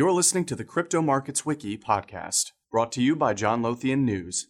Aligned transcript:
You're 0.00 0.12
listening 0.12 0.46
to 0.46 0.56
the 0.56 0.64
Crypto 0.64 1.02
Markets 1.02 1.44
Wiki 1.44 1.76
podcast, 1.76 2.52
brought 2.72 2.90
to 2.92 3.02
you 3.02 3.14
by 3.14 3.34
John 3.34 3.60
Lothian 3.60 4.06
News. 4.06 4.46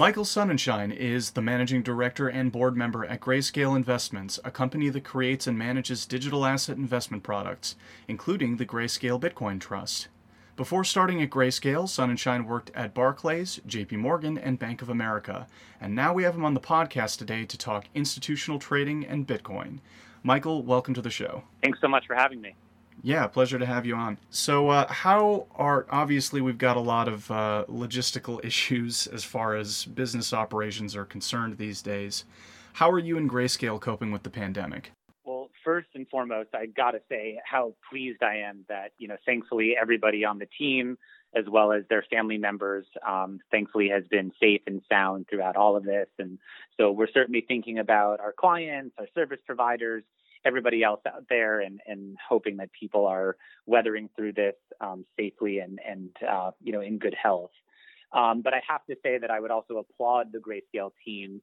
Michael 0.00 0.24
Sonnenschein 0.24 0.96
is 0.96 1.32
the 1.32 1.42
managing 1.42 1.82
director 1.82 2.26
and 2.26 2.50
board 2.50 2.74
member 2.74 3.04
at 3.04 3.20
Grayscale 3.20 3.76
Investments, 3.76 4.40
a 4.42 4.50
company 4.50 4.88
that 4.88 5.04
creates 5.04 5.46
and 5.46 5.58
manages 5.58 6.06
digital 6.06 6.46
asset 6.46 6.78
investment 6.78 7.22
products, 7.22 7.76
including 8.08 8.56
the 8.56 8.64
Grayscale 8.64 9.20
Bitcoin 9.20 9.60
Trust. 9.60 10.08
Before 10.56 10.84
starting 10.84 11.20
at 11.20 11.28
Grayscale, 11.28 11.84
Sonnenschein 11.84 12.46
worked 12.46 12.70
at 12.74 12.94
Barclays, 12.94 13.60
JP 13.68 13.98
Morgan, 13.98 14.38
and 14.38 14.58
Bank 14.58 14.80
of 14.80 14.88
America, 14.88 15.46
and 15.82 15.94
now 15.94 16.14
we 16.14 16.22
have 16.22 16.34
him 16.34 16.46
on 16.46 16.54
the 16.54 16.60
podcast 16.60 17.18
today 17.18 17.44
to 17.44 17.58
talk 17.58 17.84
institutional 17.94 18.58
trading 18.58 19.04
and 19.04 19.26
Bitcoin. 19.26 19.80
Michael, 20.22 20.62
welcome 20.62 20.94
to 20.94 21.02
the 21.02 21.10
show. 21.10 21.42
Thanks 21.62 21.78
so 21.78 21.88
much 21.88 22.06
for 22.06 22.16
having 22.16 22.40
me. 22.40 22.54
Yeah, 23.02 23.26
pleasure 23.26 23.58
to 23.58 23.66
have 23.66 23.86
you 23.86 23.94
on. 23.94 24.18
So, 24.28 24.68
uh, 24.68 24.90
how 24.92 25.46
are 25.54 25.86
obviously 25.90 26.40
we've 26.40 26.58
got 26.58 26.76
a 26.76 26.80
lot 26.80 27.08
of 27.08 27.30
uh, 27.30 27.64
logistical 27.68 28.44
issues 28.44 29.06
as 29.06 29.24
far 29.24 29.56
as 29.56 29.86
business 29.86 30.32
operations 30.32 30.94
are 30.94 31.04
concerned 31.04 31.56
these 31.56 31.80
days. 31.82 32.24
How 32.74 32.90
are 32.90 32.98
you 32.98 33.16
and 33.16 33.28
Grayscale 33.28 33.80
coping 33.80 34.12
with 34.12 34.22
the 34.22 34.30
pandemic? 34.30 34.92
Well, 35.24 35.50
first 35.64 35.88
and 35.94 36.06
foremost, 36.08 36.50
I 36.54 36.66
got 36.66 36.92
to 36.92 37.00
say 37.08 37.38
how 37.44 37.74
pleased 37.90 38.22
I 38.22 38.36
am 38.36 38.64
that 38.68 38.92
you 38.98 39.08
know, 39.08 39.16
thankfully, 39.24 39.74
everybody 39.80 40.24
on 40.24 40.38
the 40.38 40.48
team 40.58 40.98
as 41.34 41.44
well 41.48 41.70
as 41.70 41.84
their 41.88 42.04
family 42.10 42.38
members, 42.38 42.84
um, 43.06 43.38
thankfully, 43.52 43.88
has 43.88 44.02
been 44.10 44.32
safe 44.40 44.62
and 44.66 44.82
sound 44.88 45.26
throughout 45.30 45.56
all 45.56 45.76
of 45.76 45.84
this. 45.84 46.08
And 46.18 46.38
so, 46.76 46.90
we're 46.92 47.10
certainly 47.12 47.44
thinking 47.46 47.78
about 47.78 48.20
our 48.20 48.32
clients, 48.32 48.94
our 48.98 49.06
service 49.14 49.40
providers 49.46 50.04
everybody 50.44 50.82
else 50.82 51.00
out 51.06 51.24
there 51.28 51.60
and, 51.60 51.80
and 51.86 52.16
hoping 52.26 52.56
that 52.58 52.70
people 52.72 53.06
are 53.06 53.36
weathering 53.66 54.08
through 54.16 54.32
this 54.32 54.54
um, 54.80 55.04
safely 55.16 55.58
and, 55.58 55.78
and 55.86 56.10
uh, 56.28 56.50
you 56.62 56.72
know, 56.72 56.80
in 56.80 56.98
good 56.98 57.14
health. 57.20 57.50
Um, 58.12 58.42
but 58.42 58.54
I 58.54 58.60
have 58.66 58.84
to 58.86 58.96
say 59.02 59.18
that 59.18 59.30
I 59.30 59.38
would 59.38 59.50
also 59.50 59.76
applaud 59.76 60.32
the 60.32 60.38
Grayscale 60.38 60.92
team 61.04 61.40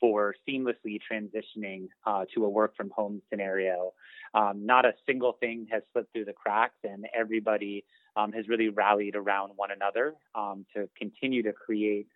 for 0.00 0.34
seamlessly 0.46 0.98
transitioning 1.10 1.88
uh, 2.04 2.24
to 2.34 2.44
a 2.44 2.48
work 2.48 2.76
from 2.76 2.90
home 2.90 3.22
scenario. 3.30 3.92
Um, 4.34 4.66
not 4.66 4.84
a 4.84 4.92
single 5.06 5.32
thing 5.40 5.66
has 5.70 5.82
slipped 5.92 6.12
through 6.12 6.26
the 6.26 6.32
cracks, 6.32 6.76
and 6.84 7.06
everybody 7.14 7.84
um, 8.16 8.32
has 8.32 8.48
really 8.48 8.68
rallied 8.68 9.16
around 9.16 9.52
one 9.56 9.70
another 9.70 10.14
um, 10.34 10.66
to 10.74 10.88
continue 10.96 11.42
to 11.42 11.52
create 11.52 12.06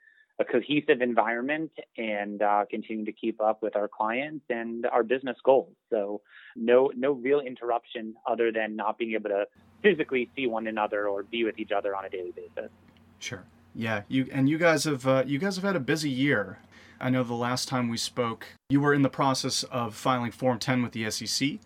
a 0.40 0.44
cohesive 0.44 1.00
environment 1.00 1.70
and 1.96 2.42
uh, 2.42 2.64
continue 2.70 3.04
to 3.04 3.12
keep 3.12 3.40
up 3.40 3.60
with 3.62 3.74
our 3.74 3.88
clients 3.88 4.44
and 4.48 4.86
our 4.86 5.02
business 5.02 5.36
goals. 5.44 5.74
So 5.90 6.20
no 6.54 6.92
no 6.96 7.12
real 7.12 7.40
interruption 7.40 8.14
other 8.26 8.52
than 8.52 8.76
not 8.76 8.98
being 8.98 9.14
able 9.14 9.30
to 9.30 9.46
physically 9.82 10.30
see 10.36 10.46
one 10.46 10.66
another 10.66 11.08
or 11.08 11.24
be 11.24 11.44
with 11.44 11.58
each 11.58 11.72
other 11.72 11.96
on 11.96 12.04
a 12.04 12.08
daily 12.08 12.32
basis. 12.32 12.70
Sure. 13.18 13.44
Yeah. 13.74 14.02
You 14.08 14.28
and 14.32 14.48
you 14.48 14.58
guys 14.58 14.84
have 14.84 15.06
uh, 15.06 15.24
you 15.26 15.38
guys 15.38 15.56
have 15.56 15.64
had 15.64 15.76
a 15.76 15.80
busy 15.80 16.10
year. 16.10 16.58
I 17.00 17.10
know 17.10 17.22
the 17.22 17.34
last 17.34 17.68
time 17.68 17.88
we 17.88 17.96
spoke, 17.96 18.46
you 18.70 18.80
were 18.80 18.92
in 18.92 19.02
the 19.02 19.08
process 19.08 19.62
of 19.64 19.94
filing 19.94 20.32
Form 20.32 20.58
10 20.58 20.82
with 20.82 20.92
the 20.92 21.10
SEC. 21.10 21.58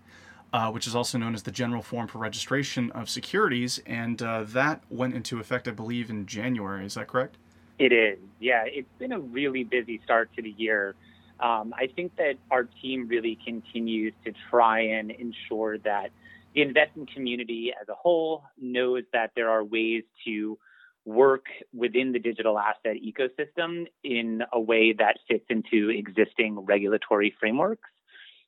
Uh, 0.54 0.70
which 0.70 0.86
is 0.86 0.94
also 0.94 1.16
known 1.16 1.34
as 1.34 1.44
the 1.44 1.50
General 1.50 1.80
Form 1.80 2.06
for 2.06 2.18
Registration 2.18 2.90
of 2.90 3.08
Securities, 3.08 3.80
and 3.86 4.20
uh, 4.20 4.42
that 4.42 4.82
went 4.90 5.14
into 5.14 5.40
effect, 5.40 5.66
I 5.66 5.70
believe, 5.70 6.10
in 6.10 6.26
January. 6.26 6.84
Is 6.84 6.92
that 6.92 7.08
correct? 7.08 7.38
It 7.82 7.92
is. 7.92 8.18
Yeah, 8.38 8.62
it's 8.64 8.86
been 9.00 9.10
a 9.10 9.18
really 9.18 9.64
busy 9.64 10.00
start 10.04 10.30
to 10.36 10.42
the 10.42 10.54
year. 10.56 10.94
Um, 11.40 11.74
I 11.76 11.88
think 11.88 12.14
that 12.14 12.34
our 12.48 12.62
team 12.62 13.08
really 13.08 13.36
continues 13.44 14.14
to 14.24 14.32
try 14.48 14.82
and 14.82 15.10
ensure 15.10 15.78
that 15.78 16.10
the 16.54 16.62
investment 16.62 17.12
community 17.12 17.72
as 17.72 17.88
a 17.88 17.94
whole 17.94 18.44
knows 18.56 19.02
that 19.12 19.32
there 19.34 19.50
are 19.50 19.64
ways 19.64 20.04
to 20.26 20.56
work 21.04 21.46
within 21.74 22.12
the 22.12 22.20
digital 22.20 22.56
asset 22.56 22.98
ecosystem 23.04 23.86
in 24.04 24.44
a 24.52 24.60
way 24.60 24.92
that 24.92 25.18
fits 25.28 25.46
into 25.48 25.90
existing 25.90 26.60
regulatory 26.60 27.34
frameworks. 27.40 27.88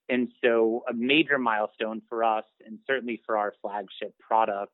And 0.08 0.28
so, 0.44 0.84
a 0.88 0.94
major 0.94 1.38
milestone 1.38 2.02
for 2.08 2.22
us, 2.22 2.44
and 2.64 2.78
certainly 2.86 3.20
for 3.26 3.36
our 3.36 3.52
flagship 3.60 4.14
product, 4.20 4.70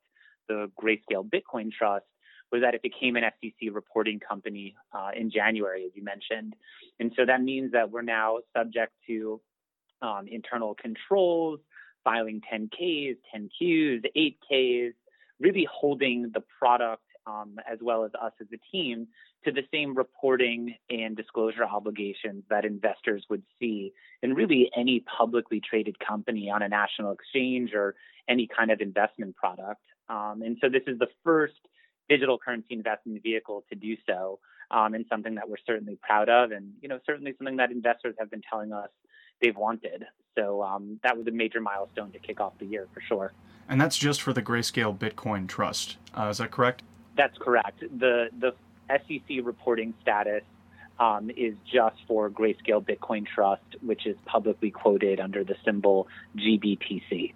the 0.49 0.71
Grayscale 0.79 1.25
Bitcoin 1.25 1.73
Trust, 1.73 2.05
was 2.53 2.63
that 2.63 2.75
it 2.75 2.83
became 2.83 3.17
an 3.17 3.25
SEC 3.41 3.71
reporting 3.73 4.19
company 4.21 4.75
uh, 4.93 5.11
in 5.17 5.31
January, 5.31 5.85
as 5.85 5.93
you 5.95 6.03
mentioned. 6.03 6.55
And 6.99 7.13
so 7.17 7.25
that 7.27 7.43
means 7.43 7.73
that 7.73 7.91
we're 7.91 8.03
now 8.03 8.39
subject 8.57 8.93
to 9.07 9.41
um, 10.03 10.27
internal 10.29 10.75
controls, 10.75 11.61
filing 12.05 12.41
10Ks, 12.53 13.17
10Qs, 13.35 14.05
8Ks, 14.51 14.93
really 15.39 15.67
holding 15.71 16.31
the 16.33 16.43
product 16.59 17.03
um, 17.27 17.57
as 17.71 17.79
well 17.81 18.05
as 18.05 18.11
us 18.21 18.33
as 18.41 18.47
a 18.53 18.59
team 18.73 19.07
to 19.45 19.53
the 19.53 19.63
same 19.73 19.95
reporting 19.95 20.75
and 20.91 21.17
disclosure 21.17 21.65
obligations 21.65 22.45
that 22.51 22.65
investors 22.65 23.25
would 23.31 23.43
see 23.59 23.93
in 24.23 24.35
really 24.35 24.71
any 24.77 25.01
publicly 25.01 25.61
traded 25.61 25.99
company 25.99 26.51
on 26.51 26.63
a 26.63 26.69
national 26.69 27.13
exchange 27.13 27.73
or 27.75 27.95
any 28.29 28.47
kind 28.47 28.71
of 28.71 28.81
investment 28.81 29.35
product. 29.37 29.81
Um, 30.09 30.43
and 30.45 30.59
so 30.61 30.69
this 30.69 30.83
is 30.87 30.99
the 30.99 31.09
first 31.25 31.55
digital 32.11 32.37
currency 32.37 32.75
investment 32.75 33.23
vehicle 33.23 33.65
to 33.71 33.77
do 33.77 33.97
so, 34.07 34.41
um, 34.71 34.93
and 34.95 35.07
something 35.09 35.37
that 35.37 35.49
we're 35.49 35.57
certainly 35.65 35.97
proud 36.03 36.29
of, 36.29 36.51
and 36.51 36.75
you 36.83 36.89
know 36.89 36.99
certainly 37.07 37.33
something 37.39 37.57
that 37.57 37.71
investors 37.71 38.15
have 38.19 38.31
been 38.31 38.43
telling 38.51 38.73
us 38.73 38.91
they've 39.41 39.57
wanted. 39.57 40.05
So 40.37 40.63
um, 40.63 40.99
that 41.03 41.17
was 41.17 41.27
a 41.27 41.31
major 41.31 41.61
milestone 41.61 42.11
to 42.13 42.19
kick 42.19 42.41
off 42.41 42.53
the 42.59 42.67
year 42.67 42.87
for 42.93 43.01
sure. 43.01 43.33
And 43.69 43.81
that's 43.81 43.97
just 43.97 44.21
for 44.21 44.33
the 44.33 44.43
Grayscale 44.43 44.97
Bitcoin 44.97 45.49
Trust. 45.49 45.97
Uh, 46.13 46.29
is 46.31 46.39
that 46.39 46.51
correct? 46.51 46.83
That's 47.17 47.39
correct. 47.39 47.81
The 47.81 48.29
the 48.39 48.55
SEC 48.89 49.45
reporting 49.45 49.95
status 50.03 50.43
um, 50.99 51.31
is 51.37 51.55
just 51.73 51.97
for 52.09 52.29
Grayscale 52.29 52.85
Bitcoin 52.85 53.27
Trust, 53.27 53.77
which 53.83 54.07
is 54.07 54.17
publicly 54.27 54.71
quoted 54.71 55.21
under 55.21 55.45
the 55.45 55.55
symbol 55.65 56.09
GBTC. 56.37 57.33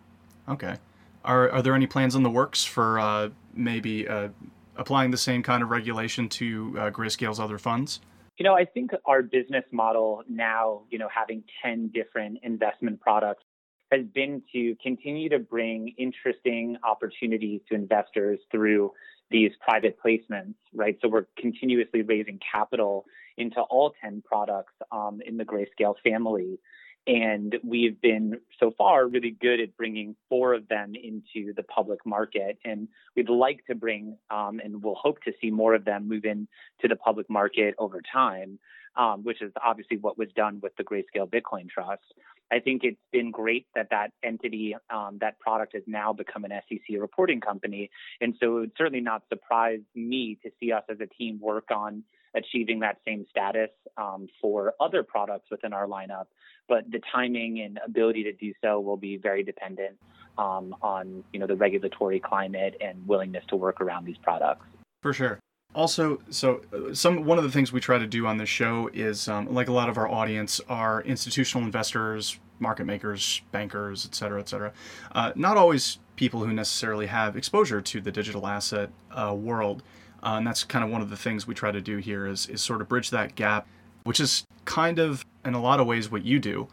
Okay. 0.49 0.77
Are, 1.25 1.51
are 1.51 1.63
there 1.63 1.75
any 1.75 1.87
plans 1.87 2.15
in 2.15 2.23
the 2.23 2.31
works 2.31 2.65
for 2.65 3.01
uh, 3.01 3.31
maybe 3.55 4.07
uh, 4.07 4.29
applying 4.77 5.11
the 5.11 5.17
same 5.17 5.43
kind 5.43 5.63
of 5.63 5.71
regulation 5.71 6.29
to 6.29 6.75
uh, 6.79 6.91
Grayscale's 6.91 7.41
other 7.41 7.59
funds? 7.59 8.01
You 8.39 8.45
know, 8.45 8.55
I 8.55 8.65
think 8.65 8.91
our 9.07 9.23
business 9.23 9.65
model 9.71 10.23
now, 10.29 10.83
you 10.91 10.99
know, 10.99 11.09
having 11.15 11.45
10 11.63 11.91
different 11.95 12.39
investment 12.43 13.01
products 13.01 13.45
has 13.93 14.05
been 14.13 14.43
to 14.53 14.77
continue 14.83 15.29
to 15.29 15.39
bring 15.39 15.95
interesting 15.99 16.77
opportunities 16.83 17.61
to 17.69 17.75
investors 17.75 18.41
through 18.51 18.93
these 19.31 19.53
private 19.61 19.97
placements, 20.05 20.55
right? 20.75 20.99
So 21.01 21.09
we're 21.09 21.27
continuously 21.39 22.03
raising 22.03 22.41
capital 22.53 23.05
into 23.37 23.61
all 23.61 23.95
10 24.03 24.23
products 24.25 24.73
um, 24.91 25.21
in 25.25 25.37
the 25.37 25.45
Grayscale 25.45 25.95
family. 26.03 26.59
And 27.07 27.57
we've 27.63 28.01
been 28.01 28.41
so 28.59 28.73
far 28.79 29.07
really 29.07 29.37
good 29.39 29.61
at 29.61 29.77
bringing 29.77 30.17
four 30.31 30.55
of 30.55 30.69
them 30.69 30.95
into 30.95 31.53
the 31.53 31.63
public 31.63 32.01
market. 32.07 32.59
And 32.65 32.89
we'd 33.15 33.29
like 33.29 33.65
to 33.67 33.75
bring, 33.75 34.17
um, 34.31 34.59
and 34.65 34.83
we'll 34.83 34.95
hope 34.95 35.21
to 35.25 35.33
see 35.41 35.51
more 35.51 35.75
of 35.75 35.85
them 35.85 36.09
move 36.09 36.25
into 36.25 36.49
the 36.89 36.97
public 36.97 37.29
market 37.29 37.75
over 37.79 38.01
time, 38.11 38.59
um, 38.97 39.23
which 39.23 39.43
is 39.43 39.53
obviously 39.63 39.99
what 39.99 40.17
was 40.17 40.29
done 40.35 40.61
with 40.63 40.73
the 40.77 40.85
Grayscale 40.85 41.29
Bitcoin 41.29 41.69
Trust. 41.69 42.15
I 42.51 42.61
think 42.61 42.85
it's 42.85 42.97
been 43.13 43.31
great 43.31 43.67
that 43.75 43.89
that 43.91 44.13
entity, 44.23 44.75
um, 44.89 45.19
that 45.21 45.39
product 45.41 45.75
has 45.75 45.83
now 45.87 46.15
become 46.15 46.45
an 46.45 46.53
SEC 46.69 46.97
reporting 46.99 47.41
company. 47.41 47.91
And 48.23 48.35
so 48.41 48.57
it 48.57 48.61
would 48.61 48.73
certainly 48.79 49.01
not 49.01 49.25
surprise 49.29 49.81
me 49.95 50.39
to 50.43 50.51
see 50.59 50.73
us 50.73 50.85
as 50.89 51.01
a 51.01 51.07
team 51.07 51.39
work 51.39 51.71
on 51.71 52.03
achieving 52.35 52.81
that 52.81 52.99
same 53.07 53.27
status 53.31 53.71
um, 53.97 54.29
for 54.41 54.75
other 54.81 55.03
products 55.03 55.51
within 55.51 55.73
our 55.73 55.87
lineup. 55.87 56.27
But 56.69 56.91
the 56.91 57.01
timing 57.13 57.61
and 57.61 57.79
ability 57.85 58.25
to 58.25 58.33
do 58.33 58.53
so 58.63 58.81
will 58.81 58.97
be 58.97 59.17
very 59.17 59.43
dependent 59.43 59.97
um, 60.39 60.75
on 60.83 61.25
you 61.33 61.39
know 61.39 61.47
the 61.47 61.57
regulatory 61.57 62.21
climate 62.21 62.77
and 62.81 63.07
willingness 63.07 63.45
to 63.49 63.57
work 63.57 63.81
around 63.81 64.05
these 64.05 64.19
products. 64.19 64.67
For 65.03 65.13
sure. 65.13 65.39
Also, 65.75 66.21
so 66.31 66.61
some 66.93 67.25
one 67.25 67.37
of 67.37 67.45
the 67.45 67.51
things 67.51 67.73
we 67.73 67.81
try 67.81 67.99
to 67.99 68.07
do 68.07 68.27
on 68.27 68.39
this 68.39 68.49
show 68.49 68.89
is, 68.93 69.29
um, 69.29 69.53
like 69.53 69.69
a 69.69 69.73
lot 69.73 69.89
of 69.89 69.99
our 69.99 70.09
audience, 70.09 70.61
are 70.69 71.03
institutional 71.03 71.65
investors, 71.65 72.39
market 72.61 72.85
makers, 72.85 73.43
bankers, 73.51 74.07
et 74.07 74.15
cetera, 74.15 74.41
et 74.41 74.49
cetera. 74.49 74.73
Uh, 75.13 75.33
not 75.35 75.57
always 75.57 75.99
people 76.15 76.45
who 76.45 76.53
necessarily 76.53 77.07
have 77.07 77.37
exposure 77.37 77.81
to 77.81 78.01
the 78.01 78.13
digital 78.13 78.47
asset 78.47 78.91
uh, 79.11 79.35
world. 79.37 79.83
Uh, 80.25 80.37
and 80.39 80.47
that's 80.47 80.65
kind 80.65 80.83
of 80.85 80.91
one 80.91 81.03
of 81.03 81.11
the 81.11 81.17
things 81.17 81.47
we 81.47 81.55
try 81.55 81.71
to 81.71 81.83
do 81.83 81.99
here 81.99 82.27
is, 82.27 82.47
is 82.47 82.63
sort 82.63 82.81
of 82.81 82.89
bridge 82.89 83.11
that 83.11 83.35
gap, 83.35 83.67
which 84.05 84.19
is 84.19 84.45
kind 84.65 84.99
of, 84.99 85.25
in 85.45 85.53
a 85.53 85.61
lot 85.61 85.81
of 85.81 85.87
ways, 85.87 86.11
what 86.11 86.25
you 86.25 86.39
do. 86.39 86.67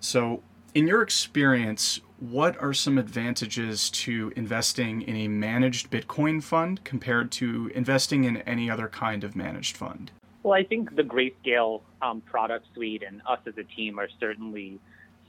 So, 0.00 0.42
In 0.74 0.86
your 0.86 1.00
experience, 1.00 2.00
what 2.20 2.60
are 2.60 2.74
some 2.74 2.98
advantages 2.98 3.88
to 3.90 4.30
investing 4.36 5.00
in 5.00 5.16
a 5.16 5.26
managed 5.28 5.90
Bitcoin 5.90 6.42
fund 6.42 6.84
compared 6.84 7.30
to 7.32 7.70
investing 7.74 8.24
in 8.24 8.38
any 8.38 8.70
other 8.70 8.86
kind 8.88 9.24
of 9.24 9.34
managed 9.34 9.74
fund? 9.74 10.10
Well, 10.42 10.52
I 10.52 10.64
think 10.64 10.94
the 10.94 11.02
Grayscale 11.02 11.80
um, 12.02 12.20
product 12.20 12.66
suite 12.74 13.02
and 13.02 13.22
us 13.26 13.38
as 13.46 13.56
a 13.56 13.64
team 13.64 13.98
are 13.98 14.08
certainly 14.20 14.78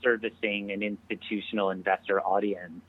servicing 0.02 0.70
an 0.70 0.82
institutional 0.82 1.70
investor 1.70 2.20
audience. 2.20 2.82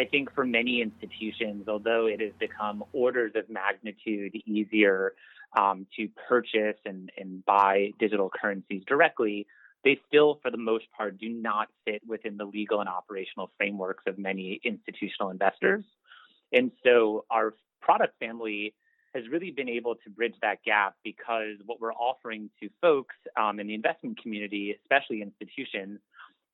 I 0.00 0.06
think 0.06 0.34
for 0.34 0.46
many 0.46 0.80
institutions, 0.80 1.68
although 1.68 2.06
it 2.06 2.22
has 2.22 2.32
become 2.40 2.82
orders 2.94 3.32
of 3.34 3.50
magnitude 3.50 4.34
easier 4.46 5.12
um, 5.54 5.86
to 5.98 6.08
purchase 6.26 6.78
and, 6.86 7.12
and 7.18 7.44
buy 7.44 7.90
digital 7.98 8.30
currencies 8.30 8.82
directly, 8.86 9.46
they 9.84 10.00
still, 10.08 10.38
for 10.40 10.50
the 10.50 10.56
most 10.56 10.86
part, 10.96 11.18
do 11.18 11.28
not 11.28 11.68
fit 11.84 12.00
within 12.08 12.38
the 12.38 12.46
legal 12.46 12.80
and 12.80 12.88
operational 12.88 13.50
frameworks 13.58 14.02
of 14.06 14.16
many 14.16 14.58
institutional 14.64 15.28
investors. 15.28 15.84
And 16.50 16.70
so 16.82 17.26
our 17.30 17.52
product 17.82 18.18
family 18.18 18.72
has 19.14 19.24
really 19.30 19.50
been 19.50 19.68
able 19.68 19.96
to 19.96 20.08
bridge 20.08 20.36
that 20.40 20.62
gap 20.64 20.94
because 21.04 21.56
what 21.66 21.78
we're 21.78 21.92
offering 21.92 22.48
to 22.62 22.70
folks 22.80 23.16
um, 23.38 23.60
in 23.60 23.66
the 23.66 23.74
investment 23.74 24.22
community, 24.22 24.74
especially 24.82 25.20
institutions, 25.20 26.00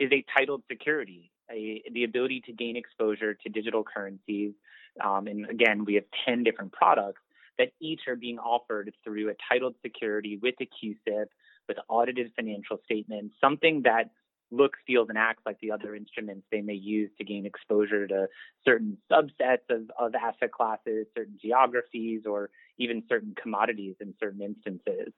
is 0.00 0.10
a 0.10 0.24
titled 0.36 0.64
security, 0.68 1.30
a, 1.50 1.82
the 1.92 2.04
ability 2.04 2.42
to 2.46 2.52
gain 2.52 2.76
exposure 2.76 3.34
to 3.34 3.48
digital 3.48 3.84
currencies. 3.84 4.52
Um, 5.04 5.26
and 5.26 5.48
again, 5.48 5.84
we 5.84 5.94
have 5.94 6.04
10 6.26 6.44
different 6.44 6.72
products 6.72 7.20
that 7.58 7.72
each 7.80 8.02
are 8.08 8.16
being 8.16 8.38
offered 8.38 8.92
through 9.02 9.30
a 9.30 9.34
titled 9.50 9.74
security 9.82 10.38
with 10.40 10.54
a 10.60 10.66
CUSIP 10.66 11.28
with 11.68 11.78
audited 11.88 12.32
financial 12.36 12.78
statements, 12.84 13.34
something 13.40 13.82
that 13.82 14.10
looks, 14.50 14.78
feels, 14.86 15.08
and 15.08 15.18
acts 15.18 15.42
like 15.44 15.58
the 15.60 15.72
other 15.72 15.96
instruments 15.96 16.46
they 16.52 16.60
may 16.60 16.74
use 16.74 17.10
to 17.18 17.24
gain 17.24 17.46
exposure 17.46 18.06
to 18.06 18.28
certain 18.64 18.96
subsets 19.10 19.68
of, 19.70 19.90
of 19.98 20.14
asset 20.14 20.52
classes, 20.52 21.06
certain 21.16 21.36
geographies, 21.42 22.22
or 22.26 22.50
even 22.78 23.02
certain 23.08 23.34
commodities 23.40 23.96
in 24.00 24.14
certain 24.20 24.42
instances. 24.42 25.12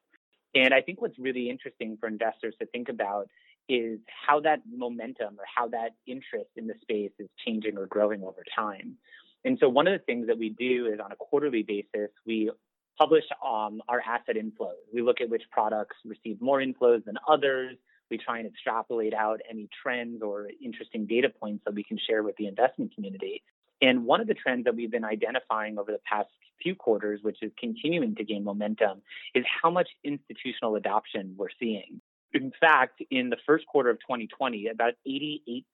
And 0.55 0.73
I 0.73 0.81
think 0.81 1.03
what's 1.03 1.19
really 1.19 1.51
interesting 1.51 1.99
for 2.01 2.09
investors 2.09 2.55
to 2.61 2.67
think 2.67 2.89
about 2.89 3.29
is 3.69 3.99
how 4.27 4.41
that 4.41 4.61
momentum 4.71 5.35
or 5.39 5.45
how 5.55 5.69
that 5.69 5.91
interest 6.07 6.51
in 6.57 6.67
the 6.67 6.75
space 6.81 7.13
is 7.19 7.29
changing 7.45 7.77
or 7.77 7.87
growing 7.87 8.23
over 8.23 8.43
time. 8.55 8.97
And 9.45 9.59
so, 9.61 9.69
one 9.69 9.87
of 9.87 9.93
the 9.93 10.05
things 10.05 10.27
that 10.27 10.39
we 10.39 10.51
do 10.51 10.87
is 10.93 11.01
on 11.01 11.13
a 11.13 11.17
quarterly 11.17 11.63
basis, 11.63 12.11
we 12.27 12.51
publish 12.99 13.25
um, 13.47 13.81
our 13.89 14.01
asset 14.01 14.37
inflows. 14.37 14.83
We 14.93 15.03
look 15.03 15.21
at 15.21 15.31
which 15.31 15.45
products 15.51 15.97
receive 16.05 16.41
more 16.41 16.59
inflows 16.59 17.05
than 17.05 17.17
others. 17.29 17.77
We 18.11 18.19
try 18.19 18.39
and 18.39 18.49
extrapolate 18.49 19.15
out 19.15 19.41
any 19.49 19.69
trends 19.83 20.23
or 20.23 20.49
interesting 20.63 21.07
data 21.07 21.29
points 21.29 21.63
that 21.65 21.75
we 21.75 21.85
can 21.85 21.99
share 21.99 22.23
with 22.23 22.37
the 22.37 22.47
investment 22.47 22.95
community. 22.95 23.43
And 23.81 24.05
one 24.05 24.21
of 24.21 24.27
the 24.27 24.35
trends 24.35 24.65
that 24.65 24.75
we've 24.75 24.91
been 24.91 25.05
identifying 25.05 25.79
over 25.79 25.93
the 25.93 26.01
past 26.05 26.31
few 26.61 26.75
quarters, 26.75 27.21
which 27.23 27.43
is 27.43 27.53
continuing 27.59 28.17
to 28.17 28.25
gain 28.25 28.43
momentum, 28.43 29.03
is 29.35 29.45
how 29.63 29.71
much 29.71 29.89
institutional 30.03 30.75
adoption 30.75 31.35
we're 31.37 31.49
seeing. 31.61 32.01
In 32.35 32.53
fact, 32.61 33.03
in 33.11 33.31
the 33.31 33.39
first 33.47 33.67
quarter 33.67 33.91
of 33.91 33.99
2020, 34.01 34.69
about 34.69 34.95
88% 35.07 35.65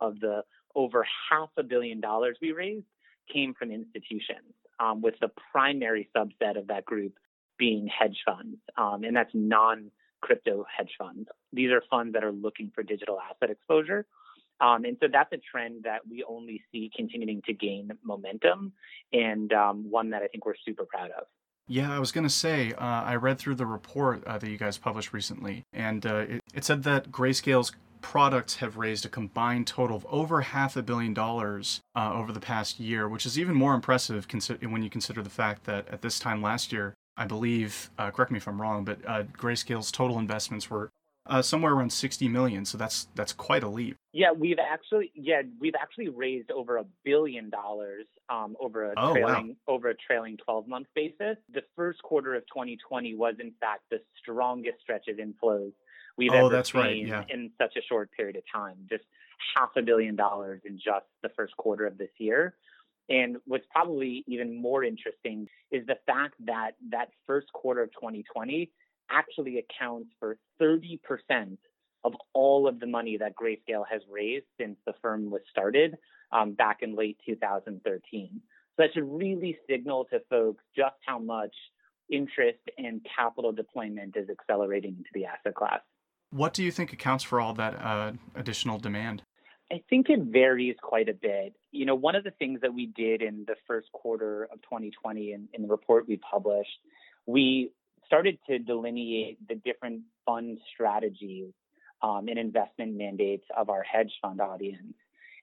of 0.00 0.18
the 0.20 0.42
over 0.74 1.06
half 1.30 1.50
a 1.56 1.62
billion 1.62 2.00
dollars 2.00 2.38
we 2.40 2.52
raised 2.52 2.86
came 3.32 3.54
from 3.54 3.70
institutions 3.70 4.54
um, 4.78 5.02
with 5.02 5.14
the 5.20 5.30
primary 5.52 6.08
subset 6.16 6.58
of 6.58 6.68
that 6.68 6.84
group 6.84 7.14
being 7.58 7.86
hedge 7.86 8.18
funds, 8.24 8.56
um, 8.78 9.04
and 9.04 9.14
that's 9.14 9.30
non 9.34 9.90
crypto 10.22 10.64
hedge 10.76 10.92
funds. 10.98 11.28
These 11.52 11.70
are 11.70 11.82
funds 11.90 12.14
that 12.14 12.24
are 12.24 12.32
looking 12.32 12.70
for 12.74 12.82
digital 12.82 13.18
asset 13.20 13.50
exposure. 13.50 14.06
Um, 14.60 14.84
and 14.84 14.96
so 15.00 15.08
that's 15.10 15.32
a 15.32 15.38
trend 15.38 15.84
that 15.84 16.00
we 16.08 16.22
only 16.28 16.62
see 16.70 16.90
continuing 16.94 17.40
to 17.46 17.54
gain 17.54 17.90
momentum 18.04 18.74
and 19.12 19.50
um, 19.54 19.90
one 19.90 20.10
that 20.10 20.22
I 20.22 20.26
think 20.26 20.44
we're 20.44 20.54
super 20.66 20.84
proud 20.84 21.10
of. 21.12 21.24
Yeah, 21.70 21.94
I 21.94 22.00
was 22.00 22.10
going 22.10 22.24
to 22.24 22.28
say, 22.28 22.72
uh, 22.72 22.84
I 22.84 23.14
read 23.14 23.38
through 23.38 23.54
the 23.54 23.64
report 23.64 24.24
uh, 24.24 24.38
that 24.38 24.50
you 24.50 24.58
guys 24.58 24.76
published 24.76 25.12
recently, 25.12 25.62
and 25.72 26.04
uh, 26.04 26.16
it, 26.16 26.42
it 26.52 26.64
said 26.64 26.82
that 26.82 27.12
Grayscale's 27.12 27.70
products 28.00 28.56
have 28.56 28.76
raised 28.76 29.06
a 29.06 29.08
combined 29.08 29.68
total 29.68 29.98
of 29.98 30.04
over 30.10 30.40
half 30.40 30.76
a 30.76 30.82
billion 30.82 31.14
dollars 31.14 31.80
uh, 31.94 32.12
over 32.12 32.32
the 32.32 32.40
past 32.40 32.80
year, 32.80 33.08
which 33.08 33.24
is 33.24 33.38
even 33.38 33.54
more 33.54 33.72
impressive 33.72 34.26
when 34.62 34.82
you 34.82 34.90
consider 34.90 35.22
the 35.22 35.30
fact 35.30 35.62
that 35.66 35.86
at 35.86 36.02
this 36.02 36.18
time 36.18 36.42
last 36.42 36.72
year, 36.72 36.92
I 37.16 37.24
believe, 37.26 37.90
uh, 37.96 38.10
correct 38.10 38.32
me 38.32 38.38
if 38.38 38.48
I'm 38.48 38.60
wrong, 38.60 38.84
but 38.84 38.98
uh, 39.06 39.22
Grayscale's 39.38 39.92
total 39.92 40.18
investments 40.18 40.70
were 40.70 40.90
uh, 41.30 41.40
somewhere 41.40 41.72
around 41.72 41.92
60 41.92 42.28
million. 42.28 42.64
So 42.64 42.76
that's 42.76 43.06
that's 43.14 43.32
quite 43.32 43.62
a 43.62 43.68
leap. 43.68 43.96
Yeah, 44.12 44.32
we've 44.32 44.58
actually 44.58 45.12
yeah 45.14 45.42
we've 45.60 45.76
actually 45.80 46.08
raised 46.08 46.50
over 46.50 46.78
a 46.78 46.84
billion 47.04 47.48
dollars 47.48 48.06
um, 48.28 48.56
over 48.60 48.92
a 48.92 48.94
oh, 48.96 49.12
trailing 49.12 49.56
wow. 49.66 49.74
over 49.74 49.90
a 49.90 49.94
trailing 49.94 50.36
12 50.44 50.68
month 50.68 50.88
basis. 50.94 51.36
The 51.54 51.62
first 51.76 52.02
quarter 52.02 52.34
of 52.34 52.42
2020 52.48 53.14
was 53.14 53.36
in 53.38 53.52
fact 53.60 53.82
the 53.90 54.00
strongest 54.20 54.80
stretch 54.82 55.06
of 55.08 55.16
inflows 55.16 55.72
we've 56.18 56.32
oh, 56.32 56.46
ever 56.46 56.48
that's 56.48 56.72
seen 56.72 56.80
right. 56.80 57.06
yeah. 57.06 57.24
in 57.30 57.50
such 57.56 57.76
a 57.76 57.82
short 57.88 58.10
period 58.12 58.36
of 58.36 58.42
time. 58.52 58.76
Just 58.88 59.04
half 59.56 59.70
a 59.76 59.82
billion 59.82 60.16
dollars 60.16 60.60
in 60.64 60.76
just 60.76 61.06
the 61.22 61.30
first 61.36 61.56
quarter 61.56 61.86
of 61.86 61.96
this 61.96 62.10
year. 62.18 62.54
And 63.08 63.38
what's 63.44 63.66
probably 63.72 64.24
even 64.28 64.60
more 64.60 64.84
interesting 64.84 65.48
is 65.72 65.84
the 65.86 65.96
fact 66.06 66.34
that 66.44 66.72
that 66.90 67.08
first 67.26 67.52
quarter 67.52 67.82
of 67.82 67.90
2020 67.92 68.70
actually 69.10 69.58
accounts 69.58 70.10
for 70.18 70.36
30% 70.60 70.98
of 72.04 72.14
all 72.32 72.66
of 72.66 72.80
the 72.80 72.86
money 72.86 73.16
that 73.18 73.34
Grayscale 73.36 73.84
has 73.90 74.00
raised 74.10 74.46
since 74.58 74.76
the 74.86 74.94
firm 75.02 75.30
was 75.30 75.42
started 75.50 75.96
um, 76.32 76.52
back 76.52 76.78
in 76.82 76.96
late 76.96 77.18
2013. 77.26 78.30
So 78.32 78.40
that 78.78 78.94
should 78.94 79.04
really 79.04 79.58
signal 79.68 80.06
to 80.10 80.20
folks 80.30 80.62
just 80.74 80.94
how 81.06 81.18
much 81.18 81.54
interest 82.10 82.58
and 82.78 83.04
capital 83.16 83.52
deployment 83.52 84.16
is 84.16 84.28
accelerating 84.30 84.96
into 84.98 85.10
the 85.14 85.26
asset 85.26 85.54
class. 85.54 85.80
What 86.30 86.54
do 86.54 86.62
you 86.62 86.70
think 86.70 86.92
accounts 86.92 87.24
for 87.24 87.40
all 87.40 87.54
that 87.54 87.74
uh, 87.74 88.12
additional 88.34 88.78
demand? 88.78 89.22
I 89.72 89.82
think 89.88 90.10
it 90.10 90.20
varies 90.20 90.76
quite 90.82 91.08
a 91.08 91.14
bit. 91.14 91.54
You 91.70 91.86
know, 91.86 91.94
one 91.94 92.16
of 92.16 92.24
the 92.24 92.32
things 92.32 92.60
that 92.62 92.74
we 92.74 92.86
did 92.86 93.22
in 93.22 93.44
the 93.46 93.54
first 93.66 93.90
quarter 93.92 94.48
of 94.52 94.60
2020 94.62 95.32
in, 95.32 95.48
in 95.52 95.62
the 95.62 95.68
report 95.68 96.08
we 96.08 96.16
published, 96.16 96.70
we 97.26 97.70
started 98.10 98.38
to 98.48 98.58
delineate 98.58 99.38
the 99.48 99.54
different 99.54 100.02
fund 100.26 100.58
strategies 100.74 101.52
um, 102.02 102.26
and 102.26 102.40
investment 102.40 102.96
mandates 102.96 103.44
of 103.56 103.70
our 103.70 103.84
hedge 103.84 104.12
fund 104.20 104.40
audience. 104.40 104.94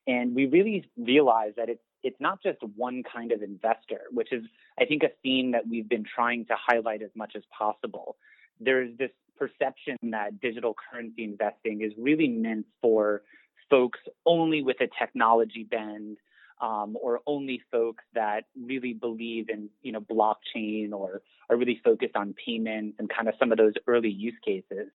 And 0.05 0.35
we 0.35 0.47
really 0.47 0.85
realized 0.97 1.55
that 1.55 1.69
it's 1.69 1.81
it's 2.03 2.19
not 2.19 2.43
just 2.43 2.59
one 2.75 3.03
kind 3.03 3.31
of 3.31 3.41
investor, 3.41 4.01
which 4.11 4.33
is 4.33 4.43
I 4.77 4.85
think 4.85 5.03
a 5.03 5.11
theme 5.23 5.51
that 5.51 5.67
we've 5.67 5.87
been 5.87 6.03
trying 6.03 6.45
to 6.47 6.55
highlight 6.55 7.01
as 7.01 7.09
much 7.15 7.33
as 7.37 7.43
possible. 7.57 8.17
There's 8.59 8.95
this 8.97 9.11
perception 9.37 9.97
that 10.11 10.41
digital 10.41 10.75
currency 10.75 11.23
investing 11.23 11.81
is 11.81 11.93
really 11.97 12.27
meant 12.27 12.65
for 12.81 13.23
folks 13.69 13.99
only 14.25 14.61
with 14.61 14.77
a 14.81 14.89
technology 14.99 15.63
bend 15.63 16.17
um, 16.61 16.97
or 17.01 17.21
only 17.25 17.61
folks 17.71 18.03
that 18.13 18.45
really 18.59 18.93
believe 18.93 19.49
in 19.49 19.69
you 19.81 19.91
know 19.91 20.01
blockchain 20.01 20.91
or 20.91 21.21
are 21.49 21.57
really 21.57 21.81
focused 21.83 22.15
on 22.15 22.33
payments 22.45 22.97
and 22.99 23.09
kind 23.09 23.27
of 23.27 23.35
some 23.39 23.51
of 23.51 23.57
those 23.57 23.73
early 23.87 24.09
use 24.09 24.35
cases. 24.43 24.89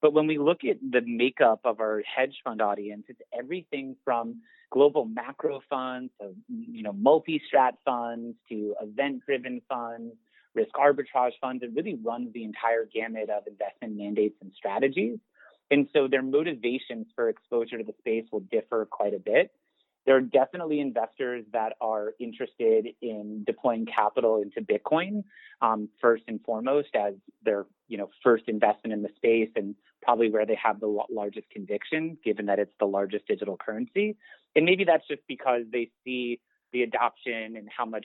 But 0.00 0.12
when 0.12 0.26
we 0.26 0.38
look 0.38 0.64
at 0.64 0.78
the 0.80 1.00
makeup 1.06 1.60
of 1.64 1.80
our 1.80 2.02
hedge 2.02 2.34
fund 2.42 2.60
audience, 2.60 3.04
it's 3.08 3.20
everything 3.36 3.96
from 4.04 4.42
global 4.70 5.04
macro 5.04 5.60
funds 5.70 6.12
to 6.20 6.34
you 6.48 6.82
know 6.82 6.92
multi-strat 6.92 7.72
funds 7.84 8.36
to 8.48 8.74
event-driven 8.80 9.60
funds 9.68 10.14
risk 10.54 10.72
arbitrage 10.74 11.32
funds. 11.40 11.62
It 11.62 11.70
really 11.74 11.94
runs 11.94 12.32
the 12.32 12.44
entire 12.44 12.84
gamut 12.92 13.30
of 13.30 13.46
investment 13.46 13.96
mandates 13.96 14.36
and 14.40 14.52
strategies. 14.56 15.18
And 15.70 15.88
so 15.92 16.06
their 16.08 16.22
motivations 16.22 17.06
for 17.14 17.28
exposure 17.28 17.78
to 17.78 17.84
the 17.84 17.94
space 17.98 18.24
will 18.30 18.40
differ 18.40 18.86
quite 18.90 19.14
a 19.14 19.18
bit. 19.18 19.50
There 20.04 20.16
are 20.16 20.20
definitely 20.20 20.80
investors 20.80 21.44
that 21.52 21.74
are 21.80 22.14
interested 22.18 22.88
in 23.00 23.44
deploying 23.46 23.86
capital 23.86 24.42
into 24.42 24.60
Bitcoin 24.60 25.24
um, 25.60 25.88
first 26.00 26.24
and 26.26 26.40
foremost 26.44 26.88
as 26.94 27.14
their 27.44 27.66
you 27.88 27.98
know 27.98 28.10
first 28.22 28.44
investment 28.48 28.92
in 28.92 29.02
the 29.02 29.10
space 29.16 29.50
and 29.54 29.74
probably 30.02 30.30
where 30.30 30.44
they 30.44 30.58
have 30.62 30.80
the 30.80 31.04
largest 31.10 31.48
conviction, 31.50 32.18
given 32.24 32.46
that 32.46 32.58
it's 32.58 32.72
the 32.80 32.86
largest 32.86 33.26
digital 33.26 33.56
currency. 33.56 34.16
And 34.56 34.64
maybe 34.64 34.84
that's 34.84 35.06
just 35.06 35.22
because 35.28 35.62
they 35.72 35.90
see 36.04 36.40
the 36.72 36.82
adoption 36.82 37.56
and 37.56 37.68
how 37.74 37.86
much 37.86 38.04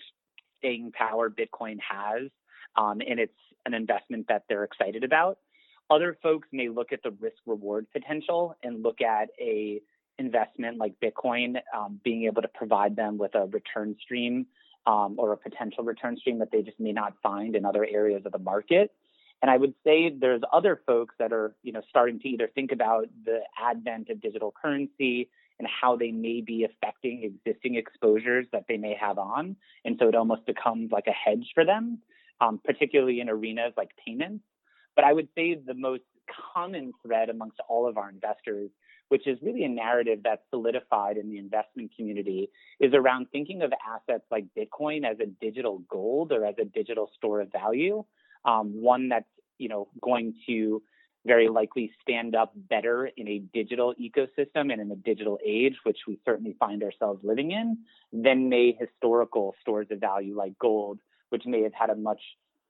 staying 0.59 0.91
power 0.91 1.29
Bitcoin 1.29 1.77
has, 1.79 2.29
um, 2.75 3.01
and 3.07 3.19
it's 3.19 3.33
an 3.65 3.73
investment 3.73 4.27
that 4.29 4.43
they're 4.47 4.63
excited 4.63 5.03
about. 5.03 5.39
Other 5.89 6.17
folks 6.21 6.47
may 6.51 6.69
look 6.69 6.91
at 6.91 7.01
the 7.01 7.11
risk 7.11 7.37
reward 7.45 7.87
potential 7.91 8.55
and 8.61 8.83
look 8.83 9.01
at 9.01 9.29
a 9.39 9.81
investment 10.19 10.77
like 10.77 10.93
Bitcoin 10.99 11.57
um, 11.75 11.99
being 12.03 12.23
able 12.23 12.41
to 12.41 12.47
provide 12.47 12.95
them 12.95 13.17
with 13.17 13.35
a 13.35 13.45
return 13.45 13.95
stream 14.01 14.47
um, 14.85 15.15
or 15.17 15.33
a 15.33 15.37
potential 15.37 15.83
return 15.83 16.17
stream 16.17 16.39
that 16.39 16.51
they 16.51 16.61
just 16.61 16.79
may 16.79 16.91
not 16.91 17.13
find 17.21 17.55
in 17.55 17.65
other 17.65 17.85
areas 17.85 18.23
of 18.25 18.31
the 18.31 18.39
market. 18.39 18.91
And 19.41 19.51
I 19.51 19.57
would 19.57 19.75
say 19.83 20.09
there's 20.09 20.41
other 20.51 20.81
folks 20.87 21.13
that 21.19 21.31
are, 21.31 21.55
you 21.61 21.71
know, 21.71 21.81
starting 21.89 22.19
to 22.21 22.29
either 22.29 22.49
think 22.53 22.71
about 22.71 23.07
the 23.23 23.41
advent 23.61 24.09
of 24.09 24.21
digital 24.21 24.53
currency 24.59 25.29
and 25.59 25.67
how 25.67 25.95
they 25.95 26.11
may 26.11 26.41
be 26.41 26.63
affecting 26.63 27.23
existing 27.23 27.75
exposures 27.75 28.47
that 28.51 28.65
they 28.67 28.77
may 28.77 28.95
have 28.99 29.17
on. 29.17 29.55
And 29.85 29.97
so 29.99 30.07
it 30.07 30.15
almost 30.15 30.45
becomes 30.45 30.91
like 30.91 31.07
a 31.07 31.11
hedge 31.11 31.51
for 31.53 31.65
them, 31.65 31.99
um, 32.41 32.59
particularly 32.63 33.19
in 33.19 33.29
arenas 33.29 33.73
like 33.77 33.89
payments. 34.03 34.43
But 34.95 35.05
I 35.05 35.13
would 35.13 35.27
say 35.35 35.55
the 35.55 35.73
most 35.73 36.03
common 36.53 36.93
thread 37.05 37.29
amongst 37.29 37.59
all 37.69 37.87
of 37.87 37.97
our 37.97 38.09
investors, 38.09 38.69
which 39.09 39.27
is 39.27 39.37
really 39.41 39.63
a 39.63 39.69
narrative 39.69 40.19
that's 40.23 40.41
solidified 40.49 41.17
in 41.17 41.29
the 41.29 41.37
investment 41.37 41.91
community, 41.95 42.49
is 42.79 42.93
around 42.93 43.27
thinking 43.31 43.61
of 43.61 43.71
assets 43.87 44.25
like 44.31 44.45
Bitcoin 44.57 45.09
as 45.09 45.17
a 45.19 45.25
digital 45.25 45.79
gold 45.89 46.31
or 46.31 46.45
as 46.45 46.55
a 46.59 46.65
digital 46.65 47.09
store 47.15 47.41
of 47.41 47.51
value, 47.51 48.03
um, 48.45 48.81
one 48.81 49.09
that's 49.09 49.25
you 49.57 49.69
know 49.69 49.87
going 50.01 50.33
to 50.47 50.81
very 51.25 51.49
likely 51.49 51.91
stand 52.01 52.35
up 52.35 52.53
better 52.55 53.09
in 53.17 53.27
a 53.27 53.39
digital 53.53 53.93
ecosystem 54.01 54.71
and 54.71 54.79
in 54.79 54.89
a 54.91 54.95
digital 54.95 55.37
age, 55.45 55.75
which 55.83 55.97
we 56.07 56.17
certainly 56.23 56.55
find 56.59 56.81
ourselves 56.81 57.19
living 57.23 57.51
in, 57.51 57.77
than 58.13 58.49
may 58.49 58.71
historical 58.79 59.53
stores 59.61 59.87
of 59.91 59.99
value 59.99 60.35
like 60.35 60.57
gold, 60.57 60.99
which 61.29 61.43
may 61.45 61.63
have 61.63 61.73
had 61.73 61.89
a 61.89 61.95
much 61.95 62.21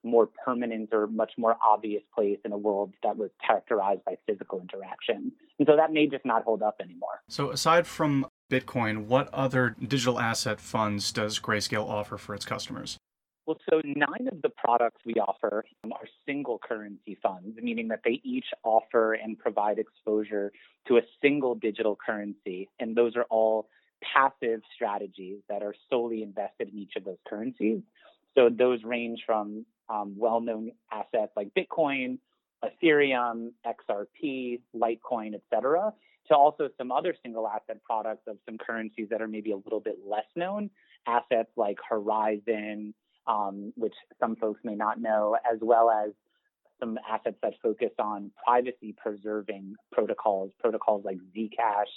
more 0.04 0.28
permanent 0.44 0.90
or 0.92 1.06
much 1.06 1.32
more 1.36 1.56
obvious 1.64 2.02
place 2.14 2.38
in 2.44 2.52
a 2.52 2.58
world 2.58 2.92
that 3.02 3.16
was 3.16 3.30
characterized 3.44 4.04
by 4.04 4.16
physical 4.26 4.60
interaction. 4.60 5.32
And 5.58 5.66
so 5.66 5.76
that 5.76 5.92
may 5.92 6.06
just 6.06 6.24
not 6.24 6.44
hold 6.44 6.62
up 6.62 6.76
anymore. 6.80 7.22
So, 7.28 7.50
aside 7.50 7.86
from 7.86 8.26
Bitcoin, 8.50 9.06
what 9.06 9.28
other 9.32 9.76
digital 9.80 10.18
asset 10.18 10.60
funds 10.60 11.12
does 11.12 11.38
Grayscale 11.38 11.88
offer 11.88 12.16
for 12.16 12.34
its 12.34 12.44
customers? 12.44 12.96
Well, 13.46 13.58
so 13.70 13.80
nine 13.82 14.28
of 14.30 14.42
the 14.42 14.50
products 14.50 15.00
we 15.06 15.14
offer 15.14 15.64
are 15.90 16.06
single 16.26 16.58
currency 16.58 17.16
funds, 17.22 17.56
meaning 17.62 17.88
that 17.88 18.00
they 18.04 18.20
each 18.22 18.44
offer 18.62 19.14
and 19.14 19.38
provide 19.38 19.78
exposure 19.78 20.52
to 20.86 20.98
a 20.98 21.00
single 21.22 21.54
digital 21.54 21.96
currency. 21.96 22.68
And 22.78 22.94
those 22.94 23.16
are 23.16 23.24
all 23.30 23.70
passive 24.02 24.60
strategies 24.74 25.38
that 25.48 25.62
are 25.62 25.74
solely 25.88 26.22
invested 26.22 26.68
in 26.68 26.78
each 26.78 26.92
of 26.96 27.04
those 27.04 27.16
currencies. 27.26 27.80
So 28.34 28.50
those 28.50 28.84
range 28.84 29.20
from 29.24 29.64
um, 29.88 30.14
well 30.16 30.40
known 30.40 30.72
assets 30.92 31.32
like 31.36 31.50
Bitcoin, 31.56 32.18
Ethereum, 32.64 33.50
XRP, 33.66 34.60
Litecoin, 34.74 35.34
et 35.34 35.42
cetera, 35.52 35.92
to 36.28 36.36
also 36.36 36.68
some 36.76 36.92
other 36.92 37.14
single 37.22 37.48
asset 37.48 37.82
products 37.84 38.22
of 38.26 38.36
some 38.44 38.58
currencies 38.58 39.08
that 39.10 39.22
are 39.22 39.28
maybe 39.28 39.52
a 39.52 39.56
little 39.56 39.80
bit 39.80 39.96
less 40.06 40.26
known, 40.36 40.70
assets 41.06 41.50
like 41.56 41.78
Horizen 41.90 42.92
um, 43.28 43.72
which 43.76 43.94
some 44.18 44.34
folks 44.36 44.60
may 44.64 44.74
not 44.74 45.00
know, 45.00 45.36
as 45.50 45.58
well 45.60 45.90
as 45.90 46.10
some 46.80 46.98
assets 47.08 47.36
that 47.42 47.52
focus 47.62 47.90
on 47.98 48.30
privacy 48.44 48.94
preserving 48.96 49.74
protocols, 49.92 50.50
protocols 50.58 51.04
like 51.04 51.18
Zcash 51.36 51.92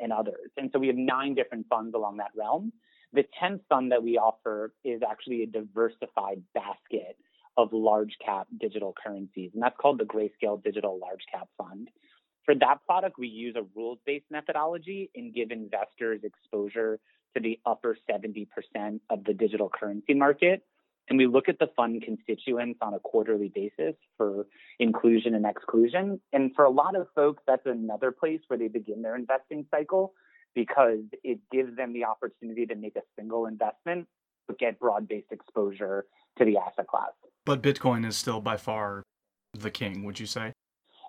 and 0.00 0.12
others. 0.12 0.50
And 0.56 0.70
so 0.72 0.78
we 0.78 0.86
have 0.86 0.96
nine 0.96 1.34
different 1.34 1.66
funds 1.68 1.94
along 1.94 2.18
that 2.18 2.30
realm. 2.36 2.72
The 3.12 3.24
10th 3.42 3.60
fund 3.68 3.92
that 3.92 4.02
we 4.02 4.18
offer 4.18 4.72
is 4.84 5.00
actually 5.08 5.42
a 5.42 5.46
diversified 5.46 6.42
basket 6.54 7.16
of 7.56 7.72
large 7.72 8.16
cap 8.24 8.46
digital 8.58 8.94
currencies, 9.02 9.50
and 9.54 9.62
that's 9.62 9.76
called 9.80 9.98
the 9.98 10.04
Grayscale 10.04 10.62
Digital 10.62 10.98
Large 10.98 11.24
Cap 11.32 11.48
Fund. 11.56 11.88
For 12.44 12.54
that 12.54 12.84
product, 12.86 13.18
we 13.18 13.28
use 13.28 13.56
a 13.56 13.62
rules 13.74 13.98
based 14.06 14.26
methodology 14.30 15.10
and 15.14 15.34
give 15.34 15.50
investors 15.50 16.20
exposure 16.22 17.00
to 17.34 17.40
the 17.40 17.58
upper 17.66 17.96
70% 18.08 18.46
of 19.10 19.24
the 19.24 19.34
digital 19.34 19.68
currency 19.68 20.14
market 20.14 20.62
and 21.08 21.18
we 21.18 21.26
look 21.26 21.48
at 21.48 21.58
the 21.58 21.68
fund 21.76 22.02
constituents 22.02 22.78
on 22.82 22.94
a 22.94 22.98
quarterly 22.98 23.50
basis 23.54 23.94
for 24.16 24.46
inclusion 24.78 25.34
and 25.34 25.46
exclusion. 25.46 26.20
And 26.32 26.52
for 26.54 26.64
a 26.64 26.70
lot 26.70 26.96
of 26.96 27.06
folks, 27.14 27.42
that's 27.46 27.66
another 27.66 28.10
place 28.10 28.40
where 28.48 28.58
they 28.58 28.68
begin 28.68 29.02
their 29.02 29.14
investing 29.14 29.66
cycle 29.70 30.14
because 30.54 31.00
it 31.22 31.38
gives 31.52 31.76
them 31.76 31.92
the 31.92 32.04
opportunity 32.04 32.66
to 32.66 32.74
make 32.74 32.96
a 32.96 33.02
single 33.16 33.46
investment 33.46 34.08
but 34.48 34.58
get 34.58 34.78
broad 34.78 35.08
based 35.08 35.30
exposure 35.30 36.06
to 36.38 36.44
the 36.44 36.56
asset 36.56 36.86
class. 36.86 37.10
But 37.46 37.62
Bitcoin 37.62 38.06
is 38.06 38.16
still 38.16 38.42
by 38.42 38.58
far 38.58 39.02
the 39.54 39.70
king, 39.70 40.04
would 40.04 40.20
you 40.20 40.26
say? 40.26 40.52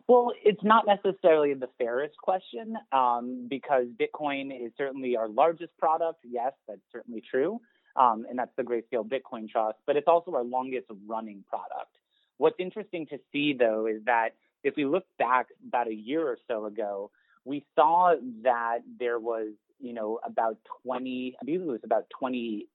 Well, 0.07 0.31
it's 0.41 0.63
not 0.63 0.85
necessarily 0.87 1.53
the 1.53 1.67
fairest 1.77 2.15
question 2.17 2.77
um, 2.93 3.47
because 3.49 3.87
Bitcoin 3.99 4.55
is 4.55 4.71
certainly 4.77 5.17
our 5.17 5.27
largest 5.27 5.77
product. 5.77 6.19
Yes, 6.23 6.53
that's 6.65 6.79
certainly 6.93 7.21
true 7.29 7.59
um, 7.97 8.25
and 8.29 8.37
that's 8.37 8.51
the 8.55 8.63
Grayscale 8.63 9.07
Bitcoin 9.07 9.49
Trust, 9.49 9.79
but 9.85 9.95
it's 9.95 10.07
also 10.07 10.33
our 10.35 10.43
longest 10.43 10.87
running 11.07 11.43
product. 11.49 11.97
What's 12.37 12.55
interesting 12.59 13.07
to 13.07 13.17
see, 13.31 13.53
though, 13.53 13.87
is 13.87 14.03
that 14.05 14.29
if 14.63 14.75
we 14.77 14.85
look 14.85 15.05
back 15.17 15.47
about 15.67 15.87
a 15.87 15.93
year 15.93 16.25
or 16.27 16.37
so 16.47 16.65
ago, 16.65 17.09
we 17.45 17.65
saw 17.75 18.13
that 18.43 18.79
there 18.99 19.19
was, 19.19 19.49
you 19.79 19.93
know, 19.93 20.19
about 20.23 20.57
20, 20.83 21.35
I 21.41 21.45
believe 21.45 21.61
it 21.61 21.65
was 21.65 21.79
about 21.83 22.05
29% 22.21 22.65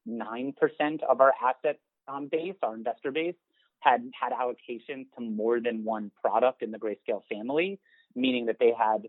of 1.09 1.21
our 1.21 1.33
asset 1.43 1.79
um, 2.09 2.27
base, 2.27 2.55
our 2.63 2.75
investor 2.75 3.13
base, 3.13 3.35
had 3.83 4.11
had 4.19 4.33
allocations 4.33 5.07
to 5.17 5.21
more 5.21 5.61
than 5.61 5.85
one 5.85 6.11
product 6.21 6.63
in 6.63 6.71
the 6.71 6.79
Grayscale 6.79 7.23
family, 7.31 7.79
meaning 8.15 8.47
that 8.47 8.57
they 8.59 8.73
had 8.77 9.09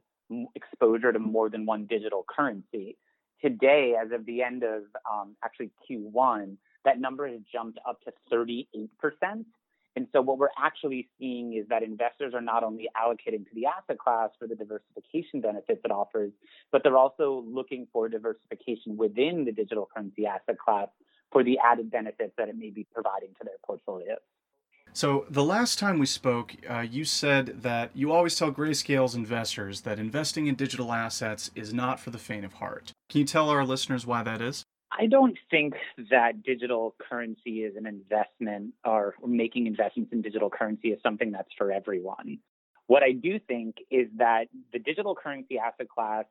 exposure 0.56 1.12
to 1.12 1.20
more 1.20 1.50
than 1.50 1.65
one 1.65 1.86
digital 1.86 2.25
currency 2.27 2.98
today, 3.44 3.96
as 4.01 4.12
of 4.12 4.25
the 4.25 4.42
end 4.42 4.63
of 4.63 4.84
um, 5.12 5.36
actually 5.44 5.70
Q1, 5.89 6.56
that 6.86 7.00
number 7.00 7.27
has 7.27 7.42
jumped 7.51 7.77
up 7.88 8.00
to 8.03 8.13
38%. 8.32 8.88
And 9.96 10.08
so 10.12 10.22
what 10.22 10.39
we're 10.39 10.48
actually 10.58 11.08
seeing 11.20 11.53
is 11.53 11.68
that 11.70 11.84
investors 11.84 12.34
are 12.34 12.42
not 12.42 12.63
only 12.63 12.89
allocating 12.98 13.46
to 13.48 13.53
the 13.53 13.68
asset 13.68 14.00
class 14.00 14.30
for 14.39 14.48
the 14.48 14.56
diversification 14.56 15.39
benefits 15.39 15.82
it 15.86 15.92
offers, 15.92 16.32
but 16.72 16.82
they're 16.84 16.98
also 16.98 17.44
looking 17.48 17.88
for 17.94 18.10
diversification 18.10 18.98
within 18.98 19.46
the 19.46 19.51
digital 19.51 19.88
currency 19.94 20.25
asset 20.25 20.58
class 20.58 20.88
for 21.32 21.44
the 21.44 21.60
added 21.60 21.92
benefits 21.92 22.34
that 22.38 22.50
it 22.50 22.58
may 22.58 22.72
be 22.72 22.88
providing 22.92 23.30
to 23.39 23.44
their 23.44 23.58
portfolios. 23.63 24.18
So, 24.96 25.26
the 25.28 25.44
last 25.44 25.80
time 25.80 25.98
we 25.98 26.06
spoke, 26.06 26.54
uh, 26.70 26.82
you 26.82 27.04
said 27.04 27.64
that 27.64 27.90
you 27.96 28.12
always 28.12 28.36
tell 28.36 28.52
Grayscale's 28.52 29.16
investors 29.16 29.82
that 29.82 29.98
investing 29.98 30.46
in 30.46 30.54
digital 30.54 30.94
assets 30.94 31.50
is 31.56 31.74
not 31.74 32.00
for 32.00 32.12
the 32.12 32.20
faint 32.20 32.46
of 32.46 32.54
heart. 32.54 32.92
Can 33.10 33.20
you 33.20 33.26
tell 33.26 33.50
our 33.50 33.66
listeners 33.66 34.06
why 34.06 34.22
that 34.22 34.40
is? 34.40 34.64
I 34.92 35.08
don't 35.08 35.36
think 35.50 35.74
that 36.12 36.44
digital 36.44 36.94
currency 37.10 37.64
is 37.64 37.76
an 37.76 37.88
investment 37.88 38.76
or 38.86 39.16
making 39.26 39.66
investments 39.66 40.14
in 40.14 40.22
digital 40.22 40.52
currency 40.52 40.90
is 40.90 41.00
something 41.02 41.32
that's 41.32 41.52
for 41.58 41.72
everyone. 41.72 42.38
What 42.86 43.02
I 43.02 43.14
do 43.14 43.40
think 43.40 43.78
is 43.90 44.08
that 44.18 44.46
the 44.72 44.78
digital 44.78 45.16
currency 45.16 45.58
asset 45.58 45.90
class 45.90 46.26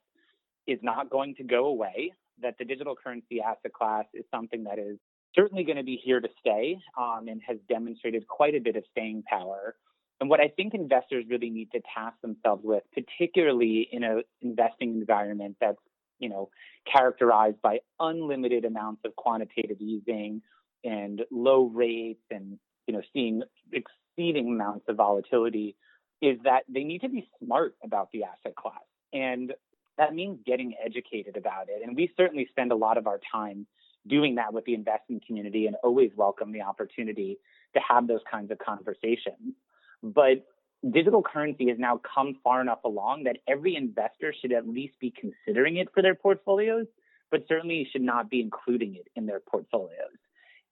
is 0.69 0.79
not 0.83 1.11
going 1.11 1.35
to 1.37 1.43
go 1.43 1.67
away, 1.67 2.13
that 2.41 2.59
the 2.59 2.65
digital 2.65 2.95
currency 2.95 3.41
asset 3.41 3.73
class 3.73 4.05
is 4.15 4.25
something 4.31 4.63
that 4.65 4.79
is 4.79 4.99
certainly 5.35 5.65
going 5.65 5.77
to 5.77 5.83
be 5.83 6.01
here 6.03 6.21
to 6.21 6.29
stay 6.41 6.79
um, 6.99 7.29
and 7.29 7.41
has 7.47 7.59
demonstrated 7.69 8.27
quite 8.27 8.55
a 8.55 8.61
bit 8.61 8.77
of 8.77 8.85
staying 8.91 9.23
power. 9.23 9.75
And 10.21 10.31
what 10.31 10.41
I 10.41 10.49
think 10.49 10.75
investors 10.75 11.25
really 11.29 11.51
need 11.51 11.71
to 11.73 11.81
task 11.95 12.17
themselves 12.23 12.63
with, 12.65 12.85
particularly 12.95 13.89
in 13.91 14.05
an 14.05 14.23
investing 14.41 14.95
environment 14.95 15.57
that's 15.61 15.79
you 16.19 16.29
know 16.29 16.51
characterized 16.91 17.61
by 17.63 17.81
unlimited 17.99 18.65
amounts 18.65 19.03
of 19.05 19.17
quantitative 19.17 19.81
easing 19.81 20.43
and 20.85 21.23
low 21.31 21.65
rates 21.65 22.23
and 22.31 22.59
you 22.87 22.95
know 22.95 23.03
seeing 23.13 23.43
exceeding 23.73 24.49
amounts 24.49 24.85
of 24.89 24.97
volatility, 24.97 25.75
is 26.21 26.39
that 26.45 26.63
they 26.69 26.85
need 26.85 27.01
to 27.01 27.09
be 27.09 27.29
smart 27.43 27.75
about 27.83 28.09
the 28.13 28.23
asset 28.25 28.55
class. 28.55 28.83
And 29.13 29.53
that 29.99 30.15
means 30.15 30.39
getting 30.47 30.75
educated 30.85 31.37
about 31.37 31.69
it. 31.69 31.83
And 31.85 31.97
we 31.97 32.11
certainly 32.17 32.47
spend 32.51 32.73
a 32.73 32.77
lot 32.77 32.97
of 32.97 33.07
our 33.07 33.21
time 33.33 33.67
doing 34.07 34.37
that 34.37 34.53
with 34.53 34.65
the 34.65 34.75
investment 34.75 35.25
community 35.27 35.67
and 35.67 35.77
always 35.83 36.11
welcome 36.17 36.53
the 36.53 36.63
opportunity 36.63 37.39
to 37.75 37.81
have 37.81 38.07
those 38.07 38.21
kinds 38.31 38.51
of 38.51 38.59
conversations. 38.59 39.55
But 40.03 40.47
digital 40.91 41.23
currency 41.23 41.69
has 41.69 41.79
now 41.79 42.01
come 42.15 42.37
far 42.43 42.61
enough 42.61 42.81
along 42.85 43.25
that 43.25 43.39
every 43.49 43.77
investor 43.77 44.35
should 44.41 44.53
at 44.53 44.69
least 44.69 44.99
be 45.01 45.13
considering 45.19 45.77
it 45.77 45.89
for 45.95 46.03
their 46.03 46.15
portfolios, 46.15 46.87
but 47.31 47.45
certainly 47.49 47.89
should 47.91 48.03
not 48.03 48.29
be 48.29 48.41
including 48.41 48.97
it 48.97 49.09
in 49.15 49.27
their 49.27 49.41
portfolios. 49.41 50.19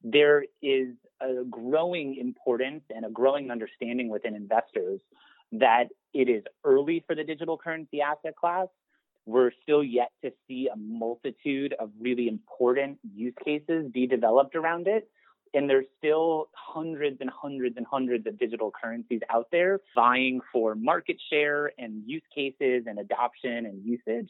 There 0.03 0.43
is 0.61 0.95
a 1.21 1.43
growing 1.49 2.17
importance 2.17 2.83
and 2.93 3.05
a 3.05 3.09
growing 3.09 3.51
understanding 3.51 4.09
within 4.09 4.35
investors 4.35 4.99
that 5.53 5.85
it 6.13 6.29
is 6.29 6.43
early 6.63 7.03
for 7.05 7.15
the 7.15 7.23
digital 7.23 7.57
currency 7.57 8.01
asset 8.01 8.35
class 8.35 8.67
we're 9.25 9.51
still 9.63 9.83
yet 9.83 10.11
to 10.23 10.31
see 10.47 10.69
a 10.73 10.77
multitude 10.77 11.73
of 11.79 11.91
really 11.99 12.27
important 12.27 12.97
use 13.15 13.33
cases 13.43 13.91
be 13.91 14.07
developed 14.07 14.55
around 14.55 14.87
it. 14.87 15.09
And 15.53 15.69
there's 15.69 15.85
still 15.97 16.49
hundreds 16.53 17.17
and 17.19 17.29
hundreds 17.29 17.75
and 17.75 17.85
hundreds 17.85 18.25
of 18.25 18.39
digital 18.39 18.71
currencies 18.71 19.19
out 19.29 19.47
there 19.51 19.79
vying 19.95 20.39
for 20.51 20.75
market 20.75 21.17
share 21.29 21.71
and 21.77 22.03
use 22.05 22.23
cases 22.33 22.85
and 22.87 22.99
adoption 22.99 23.65
and 23.65 23.83
usage. 23.83 24.29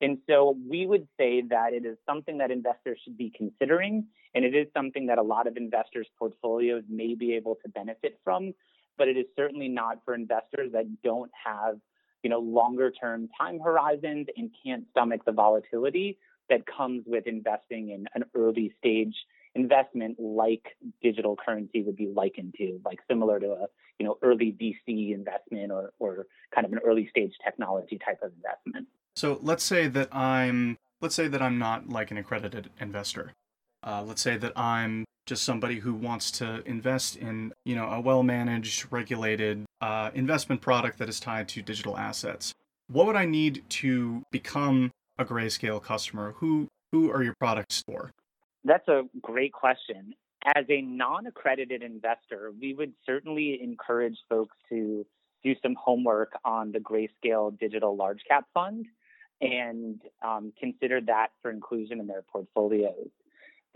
And 0.00 0.18
so 0.28 0.56
we 0.68 0.86
would 0.86 1.08
say 1.18 1.42
that 1.48 1.72
it 1.72 1.84
is 1.84 1.96
something 2.06 2.38
that 2.38 2.50
investors 2.50 3.00
should 3.02 3.16
be 3.16 3.32
considering. 3.36 4.06
And 4.34 4.44
it 4.44 4.54
is 4.54 4.66
something 4.76 5.06
that 5.06 5.18
a 5.18 5.22
lot 5.22 5.46
of 5.46 5.56
investors' 5.56 6.06
portfolios 6.18 6.84
may 6.88 7.14
be 7.14 7.34
able 7.34 7.56
to 7.64 7.68
benefit 7.70 8.20
from 8.22 8.52
but 8.98 9.08
it 9.08 9.16
is 9.16 9.24
certainly 9.36 9.68
not 9.68 10.00
for 10.04 10.14
investors 10.14 10.72
that 10.72 10.84
don't 11.02 11.30
have, 11.46 11.78
you 12.22 12.30
know, 12.30 12.40
longer 12.40 12.90
term 12.90 13.28
time 13.38 13.60
horizons 13.60 14.26
and 14.36 14.50
can't 14.64 14.84
stomach 14.90 15.24
the 15.24 15.32
volatility 15.32 16.18
that 16.48 16.62
comes 16.66 17.02
with 17.06 17.26
investing 17.26 17.90
in 17.90 18.06
an 18.14 18.24
early 18.34 18.72
stage 18.78 19.14
investment 19.54 20.18
like 20.18 20.76
digital 21.02 21.36
currency 21.36 21.82
would 21.82 21.96
be 21.96 22.06
likened 22.06 22.54
to, 22.58 22.80
like 22.84 23.00
similar 23.08 23.40
to 23.40 23.46
a 23.46 23.66
you 23.98 24.06
know 24.06 24.18
early 24.22 24.52
VC 24.52 25.14
investment 25.14 25.72
or 25.72 25.92
or 25.98 26.26
kind 26.54 26.66
of 26.66 26.72
an 26.72 26.78
early 26.84 27.08
stage 27.10 27.32
technology 27.44 27.98
type 28.04 28.20
of 28.22 28.32
investment. 28.36 28.86
So 29.16 29.38
let's 29.42 29.64
say 29.64 29.88
that 29.88 30.14
I'm 30.14 30.76
let's 31.00 31.14
say 31.14 31.28
that 31.28 31.42
I'm 31.42 31.58
not 31.58 31.88
like 31.88 32.10
an 32.10 32.16
accredited 32.16 32.70
investor. 32.80 33.32
Uh, 33.82 34.02
let's 34.02 34.22
say 34.22 34.36
that 34.36 34.52
I'm 34.56 35.04
just 35.26 35.44
somebody 35.44 35.80
who 35.80 35.94
wants 35.94 36.30
to 36.32 36.62
invest 36.66 37.16
in 37.16 37.52
you 37.64 37.74
know 37.74 37.88
a 37.88 38.00
well 38.00 38.22
managed, 38.22 38.86
regulated 38.90 39.64
uh, 39.80 40.10
investment 40.14 40.60
product 40.60 40.98
that 40.98 41.08
is 41.08 41.20
tied 41.20 41.48
to 41.48 41.62
digital 41.62 41.96
assets. 41.96 42.54
What 42.88 43.06
would 43.06 43.16
I 43.16 43.26
need 43.26 43.62
to 43.70 44.22
become 44.30 44.90
a 45.18 45.24
grayscale 45.24 45.82
customer? 45.82 46.34
Who 46.38 46.68
who 46.92 47.10
are 47.10 47.22
your 47.22 47.34
products 47.38 47.82
for? 47.86 48.10
That's 48.64 48.88
a 48.88 49.02
great 49.20 49.52
question. 49.52 50.14
As 50.54 50.64
a 50.68 50.80
non 50.80 51.26
accredited 51.26 51.82
investor, 51.82 52.52
we 52.60 52.74
would 52.74 52.92
certainly 53.04 53.60
encourage 53.62 54.16
folks 54.28 54.56
to 54.70 55.04
do 55.44 55.54
some 55.62 55.74
homework 55.74 56.32
on 56.44 56.72
the 56.72 56.78
Grayscale 56.78 57.58
Digital 57.58 57.96
Large 57.96 58.20
Cap 58.28 58.46
Fund 58.54 58.86
and 59.40 60.00
um, 60.22 60.52
consider 60.58 61.00
that 61.02 61.28
for 61.42 61.50
inclusion 61.50 62.00
in 62.00 62.06
their 62.06 62.22
portfolios. 62.22 63.08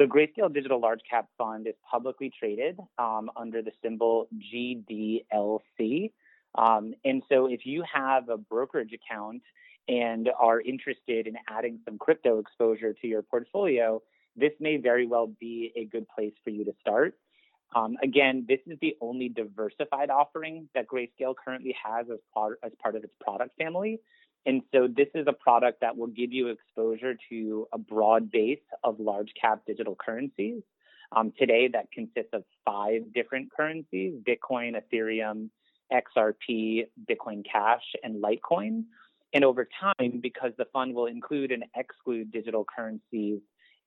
The 0.02 0.08
Grayscale 0.08 0.52
Digital 0.52 0.80
Large 0.80 1.02
Cap 1.08 1.28
Fund 1.38 1.68
is 1.68 1.76
publicly 1.88 2.32
traded 2.36 2.76
um, 2.98 3.30
under 3.36 3.62
the 3.62 3.70
symbol 3.84 4.26
GDLC. 4.52 6.10
Um, 6.56 6.94
and 7.04 7.22
so 7.28 7.46
if 7.46 7.64
you 7.64 7.84
have 7.84 8.28
a 8.28 8.36
brokerage 8.36 8.90
account 8.92 9.42
and 9.86 10.28
are 10.40 10.60
interested 10.60 11.28
in 11.28 11.36
adding 11.48 11.78
some 11.84 11.98
crypto 11.98 12.40
exposure 12.40 12.92
to 12.94 13.06
your 13.06 13.22
portfolio, 13.22 14.02
this 14.34 14.50
may 14.58 14.76
very 14.76 15.06
well 15.06 15.28
be 15.38 15.70
a 15.76 15.84
good 15.84 16.08
place 16.08 16.34
for 16.42 16.50
you 16.50 16.64
to 16.64 16.72
start. 16.80 17.14
Um, 17.76 17.96
again, 18.02 18.44
this 18.48 18.58
is 18.66 18.78
the 18.80 18.96
only 19.00 19.28
diversified 19.28 20.10
offering 20.10 20.68
that 20.74 20.88
Grayscale 20.88 21.36
currently 21.36 21.76
has 21.80 22.06
as 22.12 22.18
part, 22.34 22.58
as 22.64 22.72
part 22.82 22.96
of 22.96 23.04
its 23.04 23.14
product 23.20 23.56
family. 23.56 24.00
And 24.44 24.62
so 24.72 24.88
this 24.88 25.08
is 25.14 25.26
a 25.28 25.32
product 25.32 25.80
that 25.82 25.96
will 25.96 26.08
give 26.08 26.32
you 26.32 26.48
exposure 26.48 27.14
to 27.30 27.68
a 27.72 27.78
broad 27.78 28.30
base 28.30 28.58
of 28.82 28.98
large 28.98 29.32
cap 29.40 29.62
digital 29.66 29.94
currencies. 29.94 30.62
Um, 31.14 31.32
today, 31.38 31.68
that 31.72 31.92
consists 31.92 32.32
of 32.32 32.42
five 32.64 33.12
different 33.14 33.52
currencies 33.54 34.14
Bitcoin, 34.26 34.74
Ethereum, 34.80 35.50
XRP, 35.92 36.86
Bitcoin 37.08 37.44
Cash, 37.50 37.84
and 38.02 38.22
Litecoin. 38.22 38.84
And 39.34 39.44
over 39.44 39.68
time, 39.80 40.20
because 40.22 40.52
the 40.58 40.66
fund 40.72 40.94
will 40.94 41.06
include 41.06 41.52
and 41.52 41.64
exclude 41.76 42.32
digital 42.32 42.64
currencies 42.64 43.40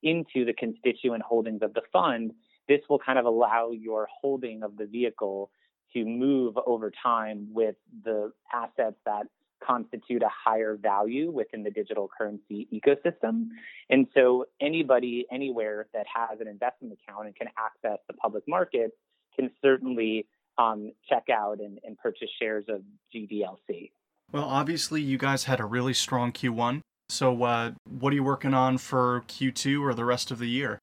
into 0.04 0.46
the 0.46 0.54
constituent 0.54 1.24
holdings 1.24 1.62
of 1.62 1.74
the 1.74 1.82
fund, 1.92 2.32
this 2.68 2.82
will 2.90 3.00
kind 3.00 3.20
of 3.20 3.26
allow 3.26 3.72
your 3.72 4.08
holding 4.22 4.64
of 4.64 4.78
the 4.78 4.86
vehicle 4.86 5.52
to 5.94 6.06
move 6.06 6.56
over 6.66 6.92
time 7.02 7.48
with 7.52 7.76
the 8.04 8.32
assets 8.54 8.98
that 9.06 9.28
constitute 9.66 10.22
a 10.22 10.30
higher 10.30 10.76
value 10.76 11.32
within 11.32 11.64
the 11.64 11.72
digital 11.72 12.10
currency 12.18 12.68
ecosystem. 12.74 13.48
And 13.90 14.08
so 14.14 14.46
anybody 14.62 15.26
anywhere 15.32 15.88
that 15.94 16.06
has 16.14 16.40
an 16.40 16.48
investment 16.48 16.94
account 16.94 17.28
and 17.28 17.36
can 17.36 17.48
access 17.58 18.00
the 18.08 18.14
public 18.14 18.44
markets 18.48 18.94
can 19.36 19.50
certainly 19.62 20.28
um, 20.58 20.92
check 21.10 21.26
out 21.32 21.60
and, 21.60 21.80
and 21.84 21.98
purchase 21.98 22.30
shares 22.40 22.66
of 22.70 22.82
GDLC. 23.14 23.92
Well, 24.32 24.46
obviously, 24.46 25.02
you 25.02 25.18
guys 25.18 25.44
had 25.44 25.60
a 25.60 25.66
really 25.66 25.94
strong 25.94 26.32
Q1. 26.32 26.82
So, 27.10 27.44
uh, 27.44 27.72
what 27.88 28.12
are 28.12 28.16
you 28.16 28.24
working 28.24 28.54
on 28.54 28.78
for 28.78 29.24
Q2 29.28 29.82
or 29.82 29.94
the 29.94 30.06
rest 30.06 30.32
of 30.32 30.40
the 30.40 30.48
year? 30.48 30.80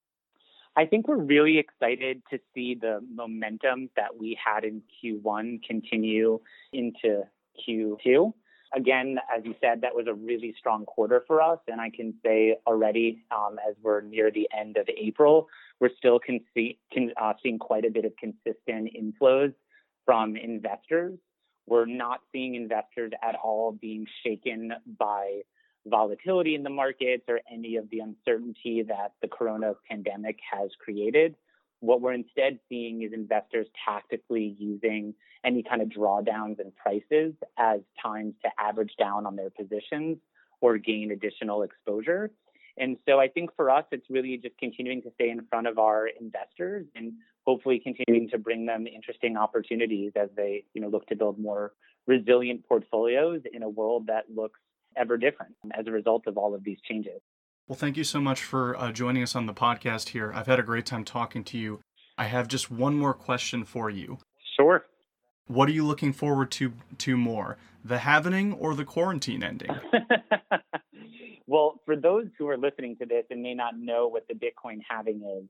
I 0.76 0.86
think 0.86 1.08
we're 1.08 1.16
really 1.16 1.58
excited 1.58 2.22
to 2.30 2.38
see 2.54 2.74
the 2.80 3.00
momentum 3.14 3.90
that 3.96 4.16
we 4.18 4.38
had 4.42 4.64
in 4.64 4.82
Q1 5.02 5.62
continue 5.64 6.40
into 6.72 7.24
Q2. 7.68 8.33
Again, 8.74 9.18
as 9.35 9.44
you 9.44 9.54
said, 9.61 9.82
that 9.82 9.94
was 9.94 10.06
a 10.08 10.14
really 10.14 10.54
strong 10.58 10.87
quarter 10.87 11.22
for 11.26 11.42
us. 11.42 11.58
And 11.68 11.80
I 11.80 11.90
can 11.90 12.14
say 12.24 12.56
already, 12.66 13.24
um, 13.30 13.58
as 13.68 13.74
we're 13.82 14.00
near 14.00 14.30
the 14.30 14.48
end 14.58 14.78
of 14.78 14.88
April, 14.88 15.48
we're 15.78 15.90
still 15.98 16.18
con- 16.18 16.40
uh, 17.20 17.32
seeing 17.42 17.58
quite 17.58 17.85
a 17.85 17.90
bit 17.90 18.04
of 18.04 18.12
consistent 18.16 18.90
inflows 18.98 19.52
from 20.06 20.37
investors. 20.37 21.18
We're 21.66 21.87
not 21.87 22.20
seeing 22.32 22.54
investors 22.54 23.12
at 23.22 23.35
all 23.35 23.72
being 23.72 24.06
shaken 24.24 24.72
by 24.98 25.42
volatility 25.87 26.54
in 26.54 26.62
the 26.62 26.70
markets 26.70 27.24
or 27.28 27.40
any 27.52 27.76
of 27.76 27.90
the 27.90 28.00
uncertainty 28.00 28.82
that 28.88 29.12
the 29.20 29.28
corona 29.28 29.74
pandemic 29.88 30.38
has 30.50 30.70
created. 30.82 31.35
What 31.83 32.01
we're 32.01 32.12
instead 32.12 32.61
seeing 32.68 33.03
is 33.03 33.12
investors 33.12 33.66
tactically 33.85 34.55
using 34.57 35.14
any 35.45 35.64
kind 35.64 35.83
of 35.83 35.88
drawdowns 35.88 36.61
in 36.61 36.71
prices 36.81 37.35
as 37.59 37.81
times 38.01 38.35
to 38.45 38.51
average 38.57 38.92
down 39.01 39.27
on 39.27 39.35
their 39.35 39.51
positions 39.51 40.18
or 40.61 40.79
gain 40.79 41.11
additional 41.11 41.64
exposure. 41.64 42.31
And 42.79 42.99
so 43.05 43.18
I 43.18 43.27
think 43.27 43.51
for 43.57 43.68
us, 43.68 43.85
it's 43.90 44.07
really 44.09 44.38
just 44.38 44.57
continuing 44.59 45.03
to 45.03 45.11
stay 45.14 45.31
in 45.31 45.45
front 45.51 45.66
of 45.66 45.81
our 45.81 46.07
investors 46.07 46.87
and 46.95 47.14
hopefully 47.45 47.83
continuing 47.83 48.31
to 48.31 48.38
bring 48.38 48.64
them 48.64 48.87
interesting 48.87 49.37
opportunities 49.37 50.12
as 50.14 50.29
they, 50.37 50.64
you 50.75 50.81
know, 50.81 50.88
look 50.88 51.09
to 51.09 51.16
build 51.16 51.37
more 51.37 51.73
resilient 52.07 52.64
portfolios 52.68 53.40
in 53.53 53.64
a 53.64 53.68
world 53.68 54.07
that 54.07 54.27
looks 54.33 54.61
ever 54.97 55.16
different 55.16 55.57
as 55.77 55.88
a 55.88 55.90
result 55.90 56.29
of 56.29 56.38
all 56.38 56.55
of 56.55 56.62
these 56.62 56.79
changes. 56.88 57.21
Well, 57.68 57.77
thank 57.77 57.96
you 57.96 58.05
so 58.05 58.20
much 58.20 58.42
for 58.42 58.77
uh, 58.77 58.90
joining 58.90 59.22
us 59.22 59.37
on 59.37 59.46
the 59.46 59.55
podcast 59.55 60.11
here. 60.11 60.33
I've 60.35 60.48
had 60.48 60.59
a 60.59 60.64
great 60.64 60.85
time 60.85 61.05
talking 61.05 61.44
to 61.44 61.59
you. 61.59 61.81
I 62.18 62.25
have 62.25 62.48
just 62.48 62.70
one 62.70 62.94
more 62.96 63.14
question 63.14 63.64
for 63.64 63.88
you. 63.88 64.18
Sure. 64.57 64.85
What 65.46 65.68
are 65.68 65.72
you 65.72 65.87
looking 65.87 66.12
forward 66.12 66.51
to 66.53 66.72
to 66.98 67.16
more, 67.16 67.57
the 67.85 67.98
halvening 67.98 68.57
or 68.59 68.75
the 68.75 68.85
quarantine 68.85 69.42
ending? 69.42 69.70
well, 71.46 71.81
for 71.87 71.94
those 71.94 72.27
who 72.37 72.48
are 72.48 72.59
listening 72.59 72.96
to 72.96 73.07
this 73.07 73.25
and 73.31 73.42
may 73.42 73.55
not 73.55 73.79
know 73.79 74.09
what 74.09 74.27
the 74.29 74.35
Bitcoin 74.35 74.81
halving 74.88 75.22
is, 75.38 75.48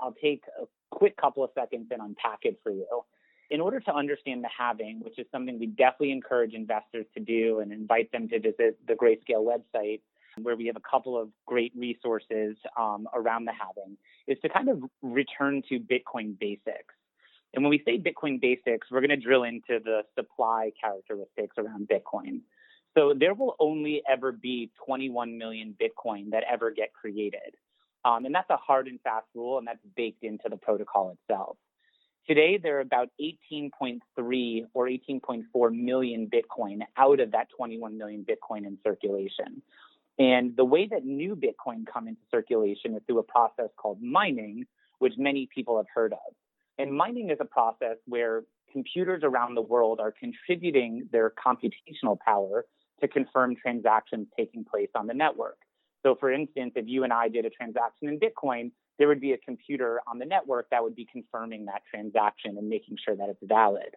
I'll 0.00 0.16
take 0.20 0.44
a 0.60 0.64
quick 0.90 1.16
couple 1.16 1.44
of 1.44 1.50
seconds 1.54 1.88
and 1.90 2.00
unpack 2.00 2.40
it 2.42 2.58
for 2.62 2.72
you 2.72 3.04
in 3.50 3.60
order 3.60 3.80
to 3.80 3.94
understand 3.94 4.44
the 4.44 4.50
halving, 4.56 5.00
which 5.00 5.18
is 5.18 5.26
something 5.32 5.58
we 5.58 5.66
definitely 5.66 6.12
encourage 6.12 6.54
investors 6.54 7.06
to 7.14 7.20
do 7.20 7.60
and 7.60 7.72
invite 7.72 8.10
them 8.12 8.28
to 8.28 8.38
visit 8.38 8.78
the 8.86 8.94
Grayscale 8.94 9.44
website, 9.44 10.00
where 10.40 10.56
we 10.56 10.66
have 10.66 10.76
a 10.76 10.90
couple 10.90 11.20
of 11.20 11.28
great 11.46 11.72
resources 11.76 12.56
um, 12.78 13.08
around 13.14 13.44
the 13.44 13.52
halving, 13.52 13.96
is 14.26 14.38
to 14.42 14.48
kind 14.48 14.68
of 14.68 14.82
return 15.02 15.62
to 15.68 15.78
Bitcoin 15.78 16.38
basics. 16.38 16.94
And 17.54 17.64
when 17.64 17.70
we 17.70 17.82
say 17.84 17.98
Bitcoin 17.98 18.40
basics, 18.40 18.88
we're 18.90 19.00
going 19.00 19.10
to 19.10 19.16
drill 19.16 19.42
into 19.42 19.80
the 19.84 20.02
supply 20.16 20.70
characteristics 20.80 21.56
around 21.58 21.88
Bitcoin. 21.88 22.40
So 22.96 23.14
there 23.16 23.34
will 23.34 23.56
only 23.58 24.02
ever 24.08 24.32
be 24.32 24.70
21 24.84 25.38
million 25.38 25.76
Bitcoin 25.80 26.30
that 26.30 26.44
ever 26.50 26.70
get 26.70 26.92
created. 26.92 27.56
Um, 28.04 28.24
and 28.24 28.34
that's 28.34 28.50
a 28.50 28.56
hard 28.56 28.88
and 28.88 29.00
fast 29.02 29.26
rule, 29.34 29.58
and 29.58 29.66
that's 29.66 29.78
baked 29.96 30.24
into 30.24 30.48
the 30.48 30.56
protocol 30.56 31.16
itself. 31.20 31.56
Today, 32.26 32.58
there 32.58 32.78
are 32.78 32.80
about 32.80 33.08
18.3 33.20 34.66
or 34.74 34.86
18.4 34.86 35.74
million 35.74 36.30
Bitcoin 36.30 36.80
out 36.96 37.20
of 37.20 37.32
that 37.32 37.48
21 37.56 37.98
million 37.98 38.24
Bitcoin 38.24 38.66
in 38.66 38.78
circulation. 38.84 39.62
And 40.20 40.54
the 40.54 40.66
way 40.66 40.86
that 40.86 41.06
new 41.06 41.34
Bitcoin 41.34 41.86
come 41.90 42.06
into 42.06 42.20
circulation 42.30 42.94
is 42.94 43.00
through 43.06 43.20
a 43.20 43.22
process 43.22 43.70
called 43.78 44.02
mining, 44.02 44.66
which 44.98 45.14
many 45.16 45.48
people 45.52 45.78
have 45.78 45.86
heard 45.92 46.12
of. 46.12 46.34
And 46.78 46.92
mining 46.92 47.30
is 47.30 47.38
a 47.40 47.46
process 47.46 47.96
where 48.04 48.44
computers 48.70 49.22
around 49.24 49.54
the 49.54 49.62
world 49.62 49.98
are 49.98 50.12
contributing 50.12 51.08
their 51.10 51.32
computational 51.42 52.18
power 52.20 52.66
to 53.00 53.08
confirm 53.08 53.56
transactions 53.56 54.28
taking 54.36 54.62
place 54.62 54.90
on 54.94 55.06
the 55.06 55.14
network. 55.14 55.56
So, 56.02 56.14
for 56.20 56.30
instance, 56.30 56.72
if 56.76 56.84
you 56.86 57.02
and 57.04 57.14
I 57.14 57.28
did 57.28 57.46
a 57.46 57.50
transaction 57.50 58.08
in 58.08 58.20
Bitcoin, 58.20 58.72
there 58.98 59.08
would 59.08 59.22
be 59.22 59.32
a 59.32 59.38
computer 59.38 60.02
on 60.06 60.18
the 60.18 60.26
network 60.26 60.68
that 60.70 60.82
would 60.82 60.94
be 60.94 61.06
confirming 61.10 61.64
that 61.64 61.80
transaction 61.90 62.58
and 62.58 62.68
making 62.68 62.98
sure 63.02 63.16
that 63.16 63.30
it's 63.30 63.40
valid. 63.42 63.96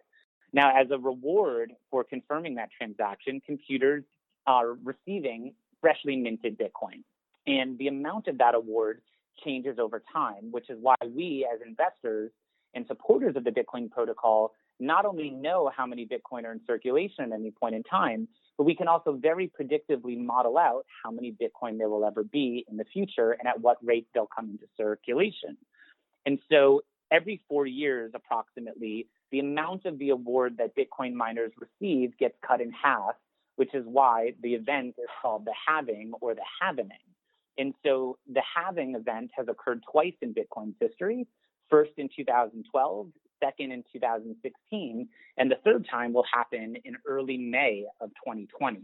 Now, 0.54 0.74
as 0.74 0.90
a 0.90 0.98
reward 0.98 1.72
for 1.90 2.02
confirming 2.02 2.54
that 2.54 2.70
transaction, 2.78 3.42
computers 3.44 4.04
are 4.46 4.72
receiving 4.82 5.54
freshly 5.84 6.16
minted 6.16 6.58
Bitcoin. 6.58 7.02
And 7.46 7.76
the 7.76 7.88
amount 7.88 8.26
of 8.26 8.38
that 8.38 8.54
award 8.54 9.02
changes 9.44 9.78
over 9.78 10.02
time, 10.10 10.50
which 10.50 10.70
is 10.70 10.78
why 10.80 10.94
we, 11.14 11.46
as 11.52 11.60
investors 11.60 12.30
and 12.72 12.86
supporters 12.86 13.36
of 13.36 13.44
the 13.44 13.50
Bitcoin 13.50 13.90
protocol, 13.90 14.54
not 14.80 15.04
only 15.04 15.28
know 15.28 15.70
how 15.76 15.84
many 15.84 16.06
Bitcoin 16.06 16.44
are 16.46 16.52
in 16.52 16.60
circulation 16.66 17.24
at 17.26 17.32
any 17.32 17.50
point 17.50 17.74
in 17.74 17.82
time, 17.82 18.26
but 18.56 18.64
we 18.64 18.74
can 18.74 18.88
also 18.88 19.12
very 19.12 19.52
predictively 19.60 20.16
model 20.16 20.56
out 20.56 20.86
how 21.04 21.10
many 21.10 21.32
Bitcoin 21.32 21.76
there 21.76 21.90
will 21.90 22.06
ever 22.06 22.24
be 22.24 22.64
in 22.70 22.78
the 22.78 22.84
future 22.90 23.32
and 23.32 23.46
at 23.46 23.60
what 23.60 23.76
rate 23.84 24.06
they'll 24.14 24.26
come 24.34 24.48
into 24.48 24.64
circulation. 24.78 25.54
And 26.24 26.38
so 26.50 26.80
every 27.10 27.42
four 27.46 27.66
years, 27.66 28.12
approximately, 28.14 29.06
the 29.30 29.40
amount 29.40 29.84
of 29.84 29.98
the 29.98 30.08
award 30.08 30.56
that 30.56 30.74
Bitcoin 30.74 31.12
miners 31.12 31.52
receive 31.58 32.16
gets 32.16 32.36
cut 32.46 32.62
in 32.62 32.72
half, 32.72 33.16
which 33.56 33.74
is 33.74 33.84
why 33.86 34.32
the 34.42 34.54
event 34.54 34.94
is 34.98 35.08
called 35.20 35.44
the 35.44 35.54
halving 35.66 36.12
or 36.20 36.34
the 36.34 36.42
halvening. 36.62 37.04
And 37.56 37.74
so 37.84 38.18
the 38.32 38.42
halving 38.42 38.94
event 38.94 39.30
has 39.36 39.46
occurred 39.48 39.82
twice 39.90 40.14
in 40.22 40.34
Bitcoin's 40.34 40.74
history 40.80 41.26
first 41.70 41.92
in 41.96 42.08
2012, 42.14 43.08
second 43.42 43.72
in 43.72 43.84
2016, 43.92 45.08
and 45.36 45.50
the 45.50 45.56
third 45.64 45.86
time 45.90 46.12
will 46.12 46.24
happen 46.32 46.76
in 46.84 46.96
early 47.06 47.36
May 47.36 47.84
of 48.00 48.10
2020. 48.10 48.82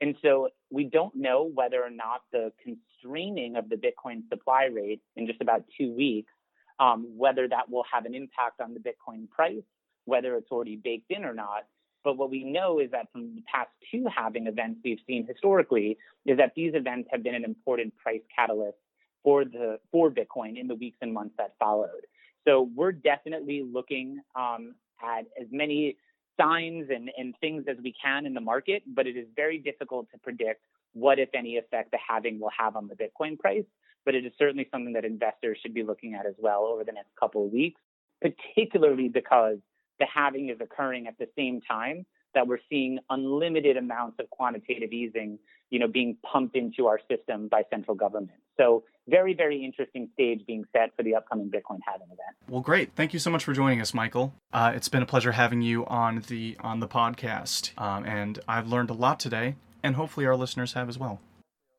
And 0.00 0.16
so 0.22 0.48
we 0.70 0.84
don't 0.84 1.14
know 1.14 1.50
whether 1.54 1.82
or 1.82 1.90
not 1.90 2.22
the 2.32 2.52
constraining 2.62 3.56
of 3.56 3.68
the 3.68 3.76
Bitcoin 3.76 4.28
supply 4.28 4.64
rate 4.64 5.00
in 5.16 5.26
just 5.26 5.40
about 5.40 5.64
two 5.78 5.92
weeks, 5.92 6.32
um, 6.80 7.06
whether 7.16 7.46
that 7.48 7.70
will 7.70 7.84
have 7.92 8.04
an 8.04 8.14
impact 8.14 8.60
on 8.60 8.74
the 8.74 8.80
Bitcoin 8.80 9.30
price, 9.30 9.62
whether 10.04 10.36
it's 10.36 10.50
already 10.50 10.76
baked 10.76 11.10
in 11.10 11.24
or 11.24 11.34
not. 11.34 11.64
But 12.04 12.18
what 12.18 12.30
we 12.30 12.44
know 12.44 12.78
is 12.78 12.90
that 12.90 13.10
from 13.12 13.34
the 13.34 13.42
past 13.50 13.70
two 13.90 14.04
halving 14.14 14.46
events 14.46 14.80
we've 14.84 15.00
seen 15.06 15.26
historically 15.26 15.96
is 16.26 16.36
that 16.36 16.52
these 16.54 16.74
events 16.74 17.08
have 17.10 17.22
been 17.22 17.34
an 17.34 17.44
important 17.44 17.96
price 17.96 18.20
catalyst 18.34 18.76
for 19.22 19.44
the 19.44 19.78
for 19.90 20.10
Bitcoin 20.10 20.60
in 20.60 20.68
the 20.68 20.74
weeks 20.74 20.98
and 21.00 21.12
months 21.12 21.34
that 21.38 21.54
followed. 21.58 22.06
So 22.46 22.68
we're 22.74 22.92
definitely 22.92 23.64
looking 23.64 24.20
um, 24.36 24.74
at 25.02 25.22
as 25.40 25.46
many 25.50 25.96
signs 26.38 26.90
and, 26.90 27.10
and 27.16 27.34
things 27.40 27.64
as 27.68 27.76
we 27.82 27.94
can 28.00 28.26
in 28.26 28.34
the 28.34 28.40
market, 28.40 28.82
but 28.86 29.06
it 29.06 29.16
is 29.16 29.26
very 29.34 29.58
difficult 29.58 30.08
to 30.12 30.18
predict 30.18 30.60
what, 30.92 31.18
if 31.18 31.30
any, 31.34 31.56
effect 31.56 31.90
the 31.90 31.98
halving 32.06 32.38
will 32.38 32.50
have 32.56 32.76
on 32.76 32.88
the 32.88 32.94
Bitcoin 32.94 33.38
price. 33.38 33.64
But 34.04 34.14
it 34.14 34.26
is 34.26 34.32
certainly 34.38 34.68
something 34.70 34.92
that 34.92 35.06
investors 35.06 35.58
should 35.62 35.72
be 35.72 35.82
looking 35.82 36.14
at 36.14 36.26
as 36.26 36.34
well 36.38 36.64
over 36.64 36.84
the 36.84 36.92
next 36.92 37.10
couple 37.18 37.46
of 37.46 37.52
weeks, 37.52 37.80
particularly 38.20 39.08
because 39.08 39.58
the 39.98 40.06
halving 40.12 40.48
is 40.48 40.58
occurring 40.60 41.06
at 41.06 41.18
the 41.18 41.28
same 41.36 41.60
time 41.60 42.06
that 42.34 42.46
we're 42.46 42.58
seeing 42.68 42.98
unlimited 43.10 43.76
amounts 43.76 44.18
of 44.18 44.28
quantitative 44.30 44.92
easing, 44.92 45.38
you 45.70 45.78
know, 45.78 45.88
being 45.88 46.16
pumped 46.22 46.56
into 46.56 46.86
our 46.86 47.00
system 47.08 47.48
by 47.48 47.62
central 47.70 47.96
government. 47.96 48.38
So 48.56 48.84
very, 49.08 49.34
very 49.34 49.64
interesting 49.64 50.08
stage 50.14 50.40
being 50.46 50.64
set 50.72 50.94
for 50.96 51.02
the 51.02 51.14
upcoming 51.14 51.50
Bitcoin 51.50 51.78
halving 51.86 52.06
event. 52.06 52.36
Well, 52.48 52.60
great. 52.60 52.92
Thank 52.94 53.12
you 53.12 53.18
so 53.18 53.30
much 53.30 53.44
for 53.44 53.52
joining 53.52 53.80
us, 53.80 53.94
Michael. 53.94 54.32
Uh, 54.52 54.72
it's 54.74 54.88
been 54.88 55.02
a 55.02 55.06
pleasure 55.06 55.32
having 55.32 55.62
you 55.62 55.86
on 55.86 56.22
the 56.28 56.56
on 56.60 56.80
the 56.80 56.88
podcast, 56.88 57.78
um, 57.80 58.04
and 58.04 58.38
I've 58.48 58.68
learned 58.68 58.90
a 58.90 58.94
lot 58.94 59.20
today, 59.20 59.56
and 59.82 59.96
hopefully 59.96 60.26
our 60.26 60.36
listeners 60.36 60.72
have 60.72 60.88
as 60.88 60.98
well. 60.98 61.20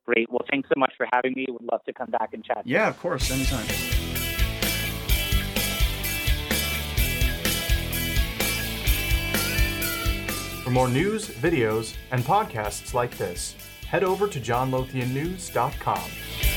Great. 0.06 0.30
Well, 0.30 0.42
thanks 0.50 0.68
so 0.68 0.78
much 0.78 0.92
for 0.96 1.06
having 1.12 1.32
me. 1.34 1.46
Would 1.48 1.68
love 1.70 1.82
to 1.84 1.92
come 1.92 2.10
back 2.10 2.30
and 2.32 2.44
chat. 2.44 2.62
Yeah, 2.64 2.88
of 2.88 2.98
course, 3.00 3.30
anytime. 3.30 3.66
For 10.66 10.72
more 10.72 10.88
news, 10.88 11.28
videos, 11.28 11.94
and 12.10 12.24
podcasts 12.24 12.92
like 12.92 13.16
this, 13.16 13.54
head 13.86 14.02
over 14.02 14.26
to 14.26 14.40
johnlothiannews.com. 14.40 16.55